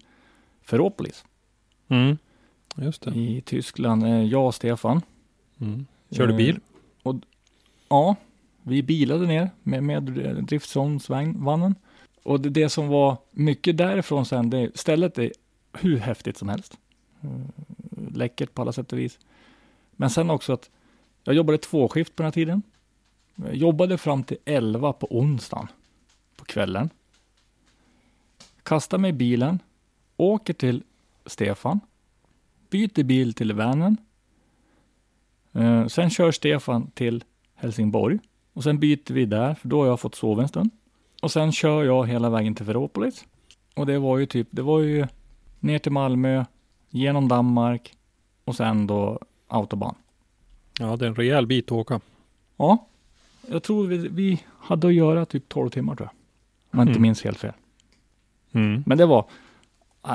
Ferropolis 0.62 1.24
Mm. 1.90 2.18
Just 2.80 3.02
det. 3.02 3.10
i 3.10 3.40
Tyskland. 3.40 4.04
Eh, 4.04 4.22
Jag 4.22 4.46
och 4.46 4.54
Stefan. 4.54 5.02
Mm. 5.60 5.86
Körde 6.10 6.32
Eh, 6.32 6.36
bil. 6.36 6.60
Ja, 7.88 8.16
vi 8.62 8.82
bilade 8.82 9.26
ner 9.26 9.50
med, 9.62 9.82
med 9.82 10.02
Driftzones-vannen. 10.44 11.74
Och 12.22 12.40
det, 12.40 12.48
det 12.48 12.68
som 12.68 12.88
var 12.88 13.16
mycket 13.30 13.76
därifrån 13.76 14.26
sen, 14.26 14.50
det, 14.50 14.78
stället 14.78 15.18
är 15.18 15.32
hur 15.72 15.98
häftigt 15.98 16.36
som 16.36 16.48
helst. 16.48 16.78
Eh, 17.20 17.30
Läckert 18.12 18.54
på 18.54 18.62
alla 18.62 18.72
sätt 18.72 18.92
och 18.92 18.98
vis. 18.98 19.18
Men 19.92 20.10
sen 20.10 20.30
också 20.30 20.52
att 20.52 20.70
jag 21.24 21.34
jobbade 21.34 21.58
tvåskift 21.58 22.16
på 22.16 22.22
den 22.22 22.26
här 22.26 22.32
tiden. 22.32 22.62
Jag 23.34 23.54
jobbade 23.54 23.98
fram 23.98 24.22
till 24.24 24.36
11 24.44 24.92
på 24.92 25.06
onsdagen 25.18 25.68
på 26.36 26.44
kvällen. 26.44 26.90
Kastar 28.62 28.98
mig 28.98 29.08
i 29.08 29.12
bilen, 29.12 29.58
åker 30.16 30.54
till 30.54 30.82
Stefan, 31.26 31.80
byter 32.70 33.02
bil 33.02 33.34
till 33.34 33.52
vanen. 33.52 33.96
Eh, 35.52 35.86
sen 35.86 36.10
kör 36.10 36.32
Stefan 36.32 36.90
till 36.90 37.24
Helsingborg 37.54 38.18
och 38.52 38.62
sen 38.64 38.78
byter 38.78 39.12
vi 39.12 39.24
där, 39.26 39.54
för 39.54 39.68
då 39.68 39.80
har 39.80 39.86
jag 39.86 40.00
fått 40.00 40.14
sova 40.14 40.42
en 40.42 40.48
stund. 40.48 40.70
Och 41.22 41.30
sen 41.32 41.52
kör 41.52 41.82
jag 41.84 42.06
hela 42.08 42.30
vägen 42.30 42.54
till 42.54 42.66
Ferropolis. 42.66 43.24
Och 43.76 43.86
det 43.86 43.98
var 43.98 44.18
ju 44.18 44.26
typ, 44.26 44.48
det 44.50 44.62
var 44.62 44.80
ju 44.80 45.06
ner 45.60 45.78
till 45.78 45.92
Malmö, 45.92 46.44
genom 46.90 47.28
Danmark 47.28 47.94
och 48.44 48.56
sen 48.56 48.86
då 48.86 49.18
autobahn. 49.48 49.94
Ja, 50.80 50.96
det 50.96 51.04
är 51.04 51.08
en 51.08 51.14
rejäl 51.14 51.46
bit 51.46 51.64
att 51.66 51.72
åka. 51.72 52.00
Ja, 52.56 52.86
jag 53.50 53.62
tror 53.62 53.86
vi, 53.86 53.96
vi 54.08 54.42
hade 54.58 54.86
att 54.86 54.94
göra 54.94 55.26
typ 55.26 55.48
12 55.48 55.70
timmar 55.70 55.96
tror 55.96 56.08
jag. 56.12 56.78
jag 56.78 56.84
inte 56.84 56.90
Mm. 56.92 57.02
minns 57.02 57.24
helt 57.24 57.38
fel. 57.38 57.52
Mm. 58.52 58.82
Men 58.86 58.98
det 58.98 59.06
var, 59.06 59.24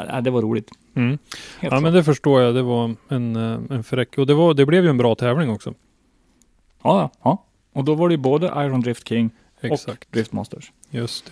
ja, 0.09 0.21
det 0.21 0.29
var 0.29 0.41
roligt. 0.41 0.71
Mm. 0.95 1.17
Ja, 1.61 1.69
klart. 1.69 1.81
men 1.83 1.93
det 1.93 2.03
förstår 2.03 2.41
jag. 2.41 2.55
Det 2.55 2.61
var 2.61 2.95
en, 3.07 3.35
eh, 3.35 3.59
en 3.69 3.83
fräck. 3.83 4.17
Och 4.17 4.27
det, 4.27 4.33
var, 4.33 4.53
det 4.53 4.65
blev 4.65 4.83
ju 4.83 4.89
en 4.89 4.97
bra 4.97 5.15
tävling 5.15 5.49
också. 5.49 5.73
ja, 6.83 7.11
ja. 7.23 7.45
Och 7.73 7.83
då 7.83 7.95
var 7.95 8.09
det 8.09 8.13
ju 8.13 8.17
både 8.21 8.47
Iron 8.47 8.81
Drift 8.81 9.07
King 9.07 9.29
Exakt. 9.61 9.87
och 9.87 10.07
Drift 10.11 10.31
Masters. 10.31 10.71
Just 10.89 11.25
det. 11.25 11.31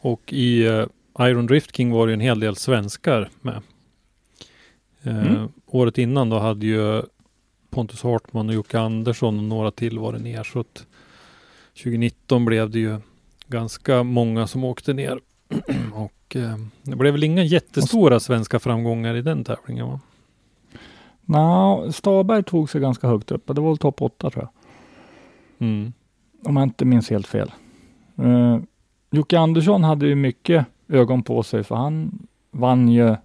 Och 0.00 0.32
i 0.32 0.66
eh, 0.66 0.86
Iron 1.20 1.46
Drift 1.46 1.76
King 1.76 1.90
var 1.90 2.06
det 2.06 2.10
ju 2.10 2.14
en 2.14 2.20
hel 2.20 2.40
del 2.40 2.56
svenskar 2.56 3.28
med. 3.40 3.54
Eh, 5.02 5.26
Mm. 5.26 5.48
Året 5.66 5.98
innan 5.98 6.30
då 6.30 6.38
hade 6.38 6.66
ju 6.66 7.02
Pontus 7.70 8.02
Hartman 8.02 8.48
och 8.48 8.54
Jocke 8.54 8.78
Andersson 8.78 9.38
och 9.38 9.44
några 9.44 9.70
till 9.70 9.98
varit 9.98 10.22
ner. 10.22 10.44
Så 10.44 10.60
att 10.60 10.86
2019 11.74 12.44
blev 12.44 12.70
det 12.70 12.78
ju 12.78 12.98
ganska 13.46 14.02
många 14.02 14.46
som 14.46 14.64
åkte 14.64 14.92
ner. 14.92 15.20
och 15.94 16.12
eh, 16.36 16.56
det 16.82 16.96
blev 16.96 17.12
väl 17.12 17.24
inga 17.24 17.42
jättestora 17.42 18.20
svenska 18.20 18.58
framgångar 18.58 19.14
i 19.14 19.22
den 19.22 19.44
tävlingen 19.44 19.86
va? 19.86 20.00
Nå, 21.24 21.92
Staberg 21.92 22.42
tog 22.42 22.70
sig 22.70 22.80
ganska 22.80 23.08
högt 23.08 23.30
upp. 23.30 23.46
Det 23.46 23.60
var 23.60 23.68
väl 23.68 23.78
topp 23.78 24.02
8 24.02 24.30
tror 24.30 24.44
jag. 24.44 24.50
Mm. 25.68 25.92
Om 26.44 26.56
jag 26.56 26.62
inte 26.62 26.84
minns 26.84 27.10
helt 27.10 27.26
fel. 27.26 27.52
Uh, 28.18 28.58
Jocke 29.10 29.38
Andersson 29.38 29.84
hade 29.84 30.06
ju 30.06 30.14
mycket 30.14 30.66
ögon 30.88 31.22
på 31.22 31.42
sig 31.42 31.64
för 31.64 31.74
han 31.74 32.26
vann 32.50 32.88
ju 32.88 33.16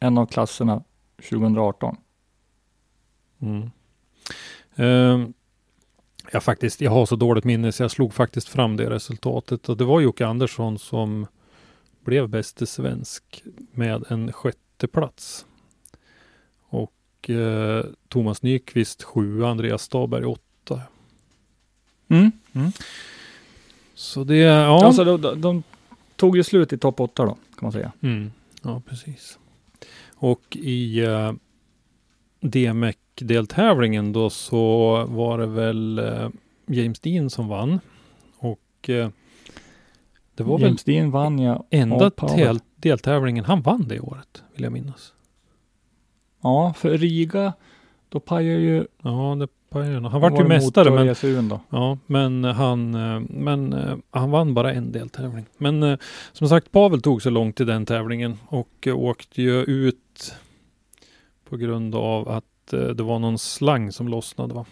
en 0.00 0.18
av 0.18 0.26
klasserna 0.26 0.82
2018. 1.30 1.96
Mm. 3.40 3.70
Ehm, 4.76 5.32
jag, 6.32 6.42
faktiskt, 6.42 6.80
jag 6.80 6.90
har 6.90 7.06
så 7.06 7.16
dåligt 7.16 7.44
minne 7.44 7.72
så 7.72 7.82
jag 7.82 7.90
slog 7.90 8.14
faktiskt 8.14 8.48
fram 8.48 8.76
det 8.76 8.90
resultatet. 8.90 9.68
Och 9.68 9.76
det 9.76 9.84
var 9.84 10.00
Jocke 10.00 10.26
Andersson 10.26 10.78
som 10.78 11.26
blev 12.04 12.28
bäste 12.28 12.66
svensk 12.66 13.42
med 13.72 14.04
en 14.08 14.32
sjätte 14.32 14.86
plats. 14.86 15.46
Och 16.68 17.30
eh, 17.30 17.84
Thomas 18.08 18.42
Nyqvist 18.42 19.02
sju, 19.02 19.44
Andreas 19.44 19.82
Staberg 19.82 20.24
åtta. 20.24 20.80
Mm. 22.08 22.32
Så 23.94 24.24
det, 24.24 24.36
ja. 24.36 24.86
Alltså 24.86 25.04
de, 25.04 25.20
de, 25.20 25.40
de 25.40 25.62
tog 26.16 26.36
ju 26.36 26.42
slut 26.42 26.72
i 26.72 26.78
topp 26.78 27.00
8 27.00 27.24
då, 27.24 27.30
kan 27.30 27.40
man 27.60 27.72
säga. 27.72 27.92
Mm. 28.00 28.32
Ja, 28.62 28.82
precis. 28.86 29.38
Och 30.14 30.56
i 30.56 31.06
uh, 31.06 31.32
DMEC-deltävlingen 32.40 34.12
då 34.12 34.30
så 34.30 35.04
var 35.08 35.38
det 35.38 35.46
väl 35.46 35.98
eh, 35.98 36.28
James 36.66 37.00
Dean 37.00 37.30
som 37.30 37.48
vann. 37.48 37.80
Och 38.36 38.90
eh, 38.90 39.08
det 40.34 40.42
var 40.42 40.58
väl 40.58 40.76
Dean 40.84 41.10
vann 41.10 41.38
ja. 41.38 41.64
enda 41.70 42.10
del- 42.36 42.60
deltävlingen 42.76 43.44
han 43.44 43.62
vann 43.62 43.88
det 43.88 44.00
året, 44.00 44.42
vill 44.54 44.62
jag 44.62 44.72
minnas. 44.72 45.12
Ja, 46.42 46.74
för 46.76 46.98
Riga, 46.98 47.52
då 48.08 48.20
pajar 48.20 48.58
ju... 48.58 48.86
Ja, 49.02 49.36
det 49.40 49.48
pajade. 49.70 50.08
Han 50.08 50.20
vart 50.20 50.40
ju 50.40 50.44
mästare, 50.44 50.90
men, 50.90 51.14
ja, 51.70 51.98
men, 52.06 52.44
han, 52.44 52.90
men 53.30 53.72
eh, 53.72 53.96
han 54.10 54.30
vann 54.30 54.54
bara 54.54 54.72
en 54.72 54.92
deltävling. 54.92 55.44
Men 55.58 55.82
eh, 55.82 55.98
som 56.32 56.48
sagt, 56.48 56.72
Pavel 56.72 57.02
tog 57.02 57.22
sig 57.22 57.32
långt 57.32 57.60
i 57.60 57.64
den 57.64 57.86
tävlingen 57.86 58.38
och 58.46 58.86
eh, 58.86 58.98
åkte 58.98 59.42
ju 59.42 59.62
ut 59.62 60.34
på 61.48 61.56
grund 61.56 61.94
av 61.94 62.28
att 62.28 62.44
det 62.70 63.02
var 63.02 63.18
någon 63.18 63.38
slang 63.38 63.92
som 63.92 64.08
lossnade. 64.08 64.54
Va? 64.54 64.64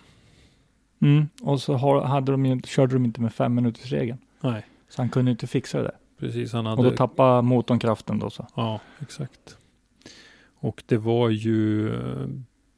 Mm. 1.03 1.29
Och 1.43 1.61
så 1.61 1.75
har, 1.75 2.01
hade 2.03 2.33
de, 2.33 2.47
ju- 2.47 2.61
körde 2.63 2.93
de 2.95 3.05
inte 3.05 3.21
med 3.21 3.35
fem 3.35 3.55
minuters 3.55 3.93
regeln. 3.93 4.19
Nej, 4.41 4.67
Så 4.91 5.03
han 5.03 5.09
kunde 5.09 5.31
inte 5.31 5.47
fixa 5.47 5.83
det. 5.83 5.95
precis. 6.19 6.53
Han 6.53 6.67
Och 6.67 6.77
då 6.77 6.83
hade, 6.83 6.97
tappade 6.97 7.43
motorn 7.43 7.79
kraften 7.79 8.19
då 8.19 8.31
så. 8.31 8.47
ja, 8.55 8.81
exakt. 9.01 9.57
Och 10.55 10.83
det 10.87 10.97
var 10.97 11.29
ju 11.29 11.89
eh, 11.95 12.29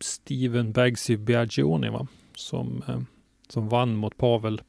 Steven 0.01 0.72
Bagsy 0.72 1.16
Biagioni 1.16 1.88
va? 1.88 2.07
Som, 2.35 2.83
eh, 2.88 3.01
som 3.48 3.68
vann 3.68 3.96
mot 3.96 4.16
Pavel 4.16 4.62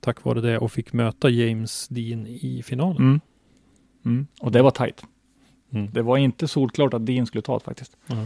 tack 0.00 0.24
vare 0.24 0.40
det 0.40 0.58
och 0.58 0.72
fick 0.72 0.92
möta 0.92 1.28
James 1.28 1.88
Dean 1.88 2.26
i 2.26 2.62
finalen. 2.64 2.96
Mm. 2.96 3.20
Mm. 4.04 4.26
Och 4.40 4.52
det 4.52 4.62
var 4.62 4.70
tajt. 4.70 5.04
Mm. 5.70 5.90
Det 5.92 6.02
var 6.02 6.16
inte 6.16 6.48
solklart 6.48 6.94
att 6.94 7.06
Dean 7.06 7.26
skulle 7.26 7.42
ta 7.42 7.58
det 7.58 7.64
faktiskt. 7.64 7.96
Ja. 8.06 8.24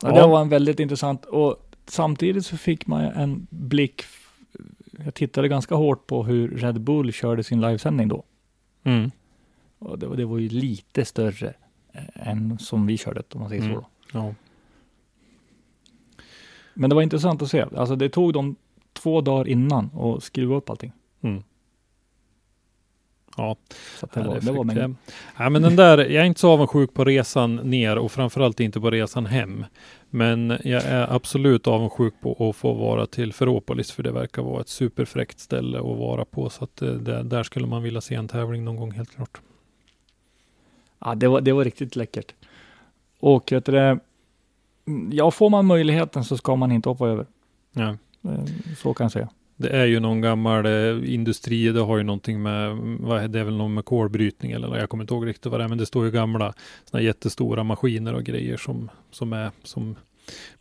Det 0.00 0.26
var 0.26 0.40
en 0.40 0.48
väldigt 0.48 0.80
intressant 0.80 1.24
och 1.24 1.70
samtidigt 1.86 2.46
så 2.46 2.56
fick 2.56 2.86
man 2.86 3.04
en 3.04 3.46
blick. 3.50 4.02
Jag 5.04 5.14
tittade 5.14 5.48
ganska 5.48 5.74
hårt 5.74 6.06
på 6.06 6.24
hur 6.24 6.48
Red 6.48 6.80
Bull 6.80 7.12
körde 7.12 7.42
sin 7.44 7.60
livesändning 7.60 8.08
då. 8.08 8.24
Mm. 8.84 9.10
Och 9.78 9.98
det, 9.98 10.06
var- 10.06 10.16
det 10.16 10.24
var 10.24 10.38
ju 10.38 10.48
lite 10.48 11.04
större 11.04 11.54
eh, 11.92 12.28
än 12.28 12.58
som 12.58 12.86
vi 12.86 12.98
körde 12.98 13.22
om 13.34 13.40
man 13.40 13.48
säger 13.48 13.62
Mm. 13.62 13.74
så. 13.74 13.86
Ja. 14.12 14.34
Men 16.74 16.90
det 16.90 16.96
var 16.96 17.02
intressant 17.02 17.42
att 17.42 17.50
se. 17.50 17.64
Alltså 17.76 17.96
det 17.96 18.08
tog 18.08 18.32
dem 18.32 18.56
två 18.92 19.20
dagar 19.20 19.48
innan 19.48 19.88
och 19.88 20.22
skruva 20.22 20.56
upp 20.56 20.70
allting. 20.70 20.92
Mm. 21.20 21.42
Ja, 23.36 23.56
Så 24.00 24.06
det, 24.14 24.20
var, 24.20 24.40
det 24.40 24.52
var 24.52 24.64
fräckt. 24.64 24.76
mängd. 24.76 24.96
Ja, 25.38 25.50
men 25.50 25.62
den 25.62 25.76
där, 25.76 25.98
jag 25.98 26.10
är 26.22 26.24
inte 26.24 26.40
så 26.40 26.50
avundsjuk 26.50 26.94
på 26.94 27.04
resan 27.04 27.56
ner 27.56 27.98
och 27.98 28.12
framförallt 28.12 28.60
inte 28.60 28.80
på 28.80 28.90
resan 28.90 29.26
hem. 29.26 29.64
Men 30.10 30.58
jag 30.64 30.82
är 30.84 31.14
absolut 31.14 31.66
avundsjuk 31.66 32.14
på 32.20 32.48
att 32.50 32.56
få 32.56 32.72
vara 32.72 33.06
till 33.06 33.32
Ferropolis 33.32 33.90
för 33.92 34.02
det 34.02 34.12
verkar 34.12 34.42
vara 34.42 34.60
ett 34.60 34.68
superfräckt 34.68 35.40
ställe 35.40 35.78
att 35.78 35.84
vara 35.98 36.24
på. 36.24 36.50
Så 36.50 36.64
att 36.64 36.82
eh, 36.82 36.88
det, 36.88 37.22
där 37.22 37.42
skulle 37.42 37.66
man 37.66 37.82
vilja 37.82 38.00
se 38.00 38.14
en 38.14 38.28
tävling 38.28 38.64
någon 38.64 38.76
gång 38.76 38.90
helt 38.92 39.14
klart. 39.14 39.40
Ja, 40.98 41.14
det 41.14 41.28
var, 41.28 41.40
det 41.40 41.52
var 41.52 41.64
riktigt 41.64 41.96
läckert. 41.96 42.34
Och 43.20 43.52
vet 43.52 43.64
du 43.64 43.78
mm, 43.78 44.00
ja, 45.12 45.30
får 45.30 45.50
man 45.50 45.66
möjligheten 45.66 46.24
så 46.24 46.36
ska 46.36 46.56
man 46.56 46.72
inte 46.72 46.88
hoppa 46.88 47.08
över. 47.08 47.26
Ja. 47.72 47.88
Eh, 48.24 48.44
Så 48.78 48.94
kan 48.94 49.04
jag 49.04 49.12
säga. 49.12 49.28
Det 49.56 49.68
är 49.68 49.84
ju 49.86 50.00
någon 50.00 50.20
gammal 50.20 50.66
eh, 50.66 51.14
industri, 51.14 51.72
det 51.72 51.80
har 51.80 51.96
ju 51.96 52.02
någonting 52.02 52.42
med, 52.42 52.76
vad 53.00 53.22
är 53.22 53.28
det 53.28 53.40
är 53.40 53.44
väl 53.44 53.56
någon 53.56 53.74
med 53.74 53.84
kolbrytning 53.84 54.52
eller 54.52 54.68
något, 54.68 54.78
jag 54.78 54.88
kommer 54.90 55.04
inte 55.04 55.14
ihåg 55.14 55.26
riktigt 55.26 55.46
vad 55.46 55.60
det 55.60 55.64
är, 55.64 55.68
men 55.68 55.78
det 55.78 55.86
står 55.86 56.04
ju 56.04 56.10
gamla 56.10 56.54
såna 56.84 57.02
jättestora 57.02 57.64
maskiner 57.64 58.14
och 58.14 58.24
grejer 58.24 58.56
som, 58.56 58.90
som 59.10 59.32
är, 59.32 59.50
som 59.62 59.96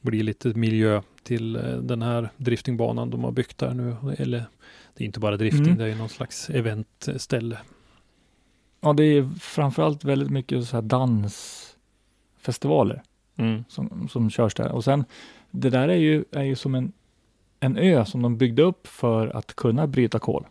blir 0.01 0.23
lite 0.23 0.47
miljö 0.49 1.01
till 1.23 1.55
eh, 1.55 1.61
den 1.77 2.01
här 2.01 2.29
driftingbanan 2.37 3.09
de 3.09 3.23
har 3.23 3.31
byggt 3.31 3.57
där 3.57 3.73
nu. 3.73 3.95
Eller 4.17 4.45
det 4.93 5.03
är 5.03 5.05
inte 5.05 5.19
bara 5.19 5.37
drifting, 5.37 5.65
Mm. 5.65 5.77
det 5.77 5.83
är 5.83 5.87
ju 5.87 5.95
någon 5.95 6.09
slags 6.09 6.49
eventställe. 6.49 7.57
Ja, 8.81 8.93
det 8.93 9.03
är 9.03 9.29
framförallt 9.39 10.03
väldigt 10.03 10.29
mycket 10.29 10.65
så 10.67 10.77
här 10.77 10.81
dansfestivaler 10.81 13.01
Mm. 13.37 13.63
som, 13.69 14.07
som 14.11 14.29
körs 14.29 14.53
där. 14.55 14.71
Och 14.71 14.83
sen, 14.83 15.05
det 15.51 15.69
där 15.69 15.89
är 15.89 15.95
ju, 15.97 16.23
är 16.31 16.43
ju 16.43 16.55
som 16.55 16.75
en, 16.75 16.91
en 17.65 17.77
ö 17.77 18.05
som 18.05 18.21
de 18.21 18.37
byggde 18.37 18.61
upp 18.61 18.87
för 18.87 19.27
att 19.27 19.55
kunna 19.55 19.87
bryta 19.87 20.19
kol. 20.19 20.45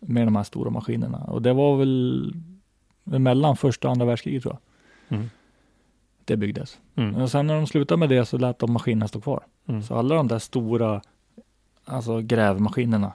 Med 0.00 0.26
de 0.26 0.36
här 0.36 0.42
stora 0.44 0.70
maskinerna. 0.70 1.18
Och 1.18 1.42
det 1.42 1.52
var 1.52 1.76
väl 1.76 2.34
mellan 3.04 3.56
första 3.56 3.88
och 3.88 3.92
andra 3.92 4.06
världskriget 4.06 4.42
tror 4.42 4.56
jag. 5.08 5.16
Mm. 5.18 5.30
Det 6.24 6.36
byggdes. 6.36 6.78
Mm. 6.96 7.14
Och 7.16 7.30
sen 7.30 7.46
när 7.46 7.54
de 7.54 7.66
slutade 7.66 7.98
med 7.98 8.08
det 8.08 8.26
så 8.26 8.38
lät 8.38 8.58
de 8.58 8.72
maskinerna 8.72 9.08
stå 9.08 9.20
kvar. 9.20 9.46
Mm. 9.66 9.82
Så 9.82 9.94
alla 9.94 10.14
de 10.14 10.28
där 10.28 10.38
stora 10.38 11.02
alltså 11.84 12.20
grävmaskinerna 12.20 13.12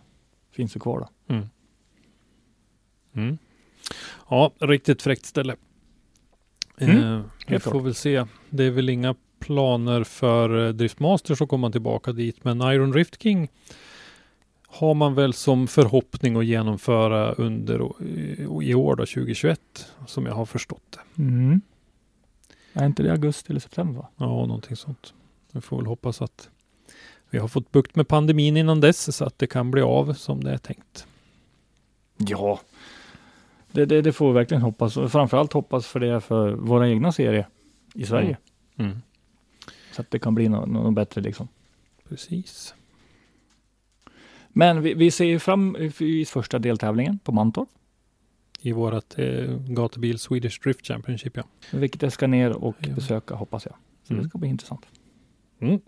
finns 0.51 0.75
ju 0.75 0.79
kvar 0.79 0.99
då. 0.99 1.33
Mm. 1.35 1.45
Mm. 3.13 3.37
Ja, 4.29 4.51
riktigt 4.59 5.01
fräckt 5.01 5.25
ställe. 5.25 5.55
Mm, 6.77 6.97
Eh, 6.97 7.21
vi 7.47 7.59
får 7.59 7.71
klart. 7.71 7.83
väl 7.85 7.95
se. 7.95 8.25
Det 8.49 8.63
är 8.63 8.71
väl 8.71 8.89
inga 8.89 9.15
planer 9.45 10.03
för 10.03 10.65
eh, 10.67 10.73
Driftmasters 10.73 11.41
att 11.41 11.49
komma 11.49 11.71
tillbaka 11.71 12.11
dit, 12.11 12.43
men 12.43 12.61
Iron 12.61 12.93
Rift 12.93 13.21
King 13.23 13.47
har 14.67 14.93
man 14.93 15.15
väl 15.15 15.33
som 15.33 15.67
förhoppning 15.67 16.35
att 16.35 16.45
genomföra 16.45 17.31
under 17.31 17.81
o- 17.81 18.61
i 18.63 18.73
år 18.75 18.95
då, 18.95 19.05
2021, 19.05 19.59
som 20.07 20.25
jag 20.25 20.33
har 20.33 20.45
förstått 20.45 20.81
det. 21.15 21.21
Mm. 21.21 21.61
Är 22.73 22.85
inte 22.85 23.03
det 23.03 23.11
augusti 23.11 23.51
eller 23.51 23.59
september 23.59 23.99
va? 23.99 24.07
Ja, 24.17 24.25
någonting 24.25 24.75
sånt. 24.75 25.13
Vi 25.51 25.61
får 25.61 25.77
väl 25.77 25.85
hoppas 25.85 26.21
att 26.21 26.49
vi 27.29 27.37
har 27.39 27.47
fått 27.47 27.71
bukt 27.71 27.95
med 27.95 28.07
pandemin 28.07 28.57
innan 28.57 28.81
dess, 28.81 29.15
så 29.15 29.25
att 29.25 29.39
det 29.39 29.47
kan 29.47 29.71
bli 29.71 29.81
av 29.81 30.13
som 30.13 30.43
det 30.43 30.51
är 30.51 30.57
tänkt. 30.57 31.07
Ja. 32.17 32.59
Det, 33.71 33.85
det, 33.85 34.01
det 34.01 34.13
får 34.13 34.27
vi 34.27 34.33
verkligen 34.33 34.61
hoppas. 34.63 34.93
Framförallt 34.93 35.53
hoppas 35.53 35.87
för 35.87 35.99
det 35.99 36.21
för 36.21 36.51
våra 36.51 36.89
egna 36.89 37.11
serier 37.11 37.47
i 37.93 38.05
Sverige. 38.05 38.37
Mm. 38.77 39.01
Så 39.95 40.01
att 40.01 40.11
det 40.11 40.19
kan 40.19 40.35
bli 40.35 40.49
något, 40.49 40.69
något 40.69 40.93
bättre 40.93 41.21
liksom. 41.21 41.47
Precis. 42.09 42.73
Men 44.49 44.81
vi, 44.81 44.93
vi 44.93 45.11
ser 45.11 45.39
fram 45.39 45.75
i 45.99 46.25
första 46.25 46.59
deltävlingen 46.59 47.19
på 47.23 47.31
Mantorp. 47.31 47.69
I 48.61 48.71
vårat 48.71 49.15
eh, 49.19 49.57
gatubil 49.67 50.19
Swedish 50.19 50.61
Drift 50.63 50.87
Championship, 50.87 51.37
ja. 51.37 51.43
Vilket 51.71 52.01
jag 52.01 52.11
ska 52.11 52.27
ner 52.27 52.51
och 52.51 52.75
Ja. 52.79 52.93
besöka 52.95 53.35
hoppas 53.35 53.65
jag. 53.65 53.75
Så 54.03 54.13
Mm. 54.13 54.23
det 54.23 54.29
ska 54.29 54.37
bli 54.37 54.49
intressant. 54.49 54.85
Mm. 55.59 55.79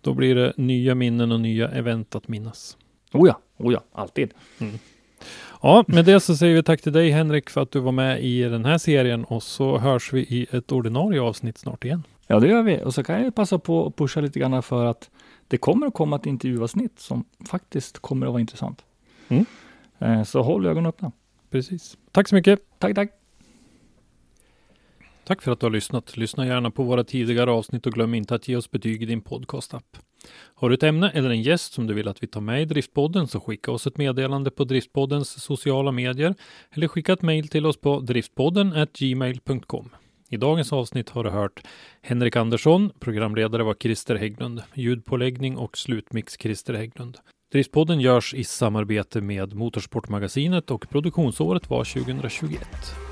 Då 0.00 0.14
blir 0.14 0.34
det 0.34 0.52
nya 0.56 0.94
minnen 0.94 1.32
och 1.32 1.40
nya 1.40 1.68
event 1.68 2.14
att 2.14 2.28
minnas. 2.28 2.76
Oh 3.12 3.28
ja, 3.28 3.40
oh 3.56 3.72
ja, 3.72 3.82
alltid. 3.92 4.34
Ja, 5.62 5.84
med 5.88 6.04
det 6.04 6.20
så 6.20 6.36
säger 6.36 6.54
vi 6.54 6.62
tack 6.62 6.82
till 6.82 6.92
dig 6.92 7.10
Henrik 7.10 7.50
för 7.50 7.60
att 7.60 7.70
du 7.70 7.80
var 7.80 7.92
med 7.92 8.24
i 8.24 8.42
den 8.42 8.64
här 8.64 8.78
serien 8.78 9.24
och 9.24 9.42
så 9.42 9.78
hörs 9.78 10.12
vi 10.12 10.20
i 10.20 10.46
ett 10.50 10.72
ordinarie 10.72 11.20
avsnitt 11.20 11.58
snart 11.58 11.84
igen. 11.84 12.02
Ja, 12.26 12.40
det 12.40 12.48
gör 12.48 12.62
vi. 12.62 12.82
Och 12.84 12.94
så 12.94 13.02
kan 13.02 13.22
jag 13.24 13.34
passa 13.34 13.58
på 13.58 13.86
att 13.86 13.96
pusha 13.96 14.20
lite 14.20 14.38
grann 14.38 14.62
för 14.62 14.86
att 14.86 15.10
det 15.48 15.58
kommer 15.58 15.86
att 15.86 15.94
komma 15.94 16.16
ett 16.16 16.26
intervjuavsnitt 16.26 16.98
som 16.98 17.24
faktiskt 17.46 17.98
kommer 17.98 18.26
att 18.26 18.32
vara 18.32 18.40
intressant. 18.40 18.84
Mm. 19.28 19.44
Eh, 19.98 20.22
Så 20.22 20.42
håll 20.42 20.66
ögonen 20.66 20.86
öppna. 20.86 21.12
Precis. 21.50 21.96
Tack 22.10 22.28
så 22.28 22.34
mycket. 22.34 22.60
Tack, 22.78 22.94
tack. 22.94 23.10
Tack 25.24 25.42
för 25.42 25.52
att 25.52 25.60
du 25.60 25.66
har 25.66 25.70
lyssnat. 25.70 26.16
Lyssna 26.16 26.46
gärna 26.46 26.70
på 26.70 26.82
våra 26.82 27.04
tidigare 27.04 27.50
avsnitt 27.50 27.86
och 27.86 27.92
glöm 27.92 28.14
inte 28.14 28.34
att 28.34 28.48
ge 28.48 28.56
oss 28.56 28.70
betyg 28.70 29.02
i 29.02 29.06
din 29.06 29.20
podcastapp. 29.20 29.96
Har 30.54 30.68
du 30.68 30.74
ett 30.74 30.82
ämne 30.82 31.10
eller 31.10 31.30
en 31.30 31.42
gäst 31.42 31.72
som 31.72 31.86
du 31.86 31.94
vill 31.94 32.08
att 32.08 32.22
vi 32.22 32.26
tar 32.26 32.40
med 32.40 32.62
i 32.62 32.64
Driftpodden 32.64 33.28
så 33.28 33.40
skicka 33.40 33.72
oss 33.72 33.86
ett 33.86 33.96
meddelande 33.96 34.50
på 34.50 34.64
Driftpoddens 34.64 35.42
sociala 35.42 35.92
medier 35.92 36.34
eller 36.70 36.88
skicka 36.88 37.12
ett 37.12 37.22
mejl 37.22 37.48
till 37.48 37.66
oss 37.66 37.76
på 37.76 38.00
driftpodden 38.00 38.86
gmail.com. 38.98 39.90
I 40.32 40.36
dagens 40.36 40.72
avsnitt 40.72 41.10
har 41.10 41.24
du 41.24 41.30
hört 41.30 41.60
Henrik 42.02 42.36
Andersson, 42.36 42.90
programledare 43.00 43.62
var 43.62 43.74
Christer 43.74 44.16
Hägglund, 44.16 44.62
ljudpåläggning 44.74 45.56
och 45.56 45.78
slutmix 45.78 46.36
Christer 46.40 46.74
Hägglund. 46.74 47.18
Driftpodden 47.52 48.00
görs 48.00 48.34
i 48.34 48.44
samarbete 48.44 49.20
med 49.20 49.54
Motorsportmagasinet 49.54 50.70
och 50.70 50.88
produktionsåret 50.90 51.70
var 51.70 51.84
2021. 51.84 53.11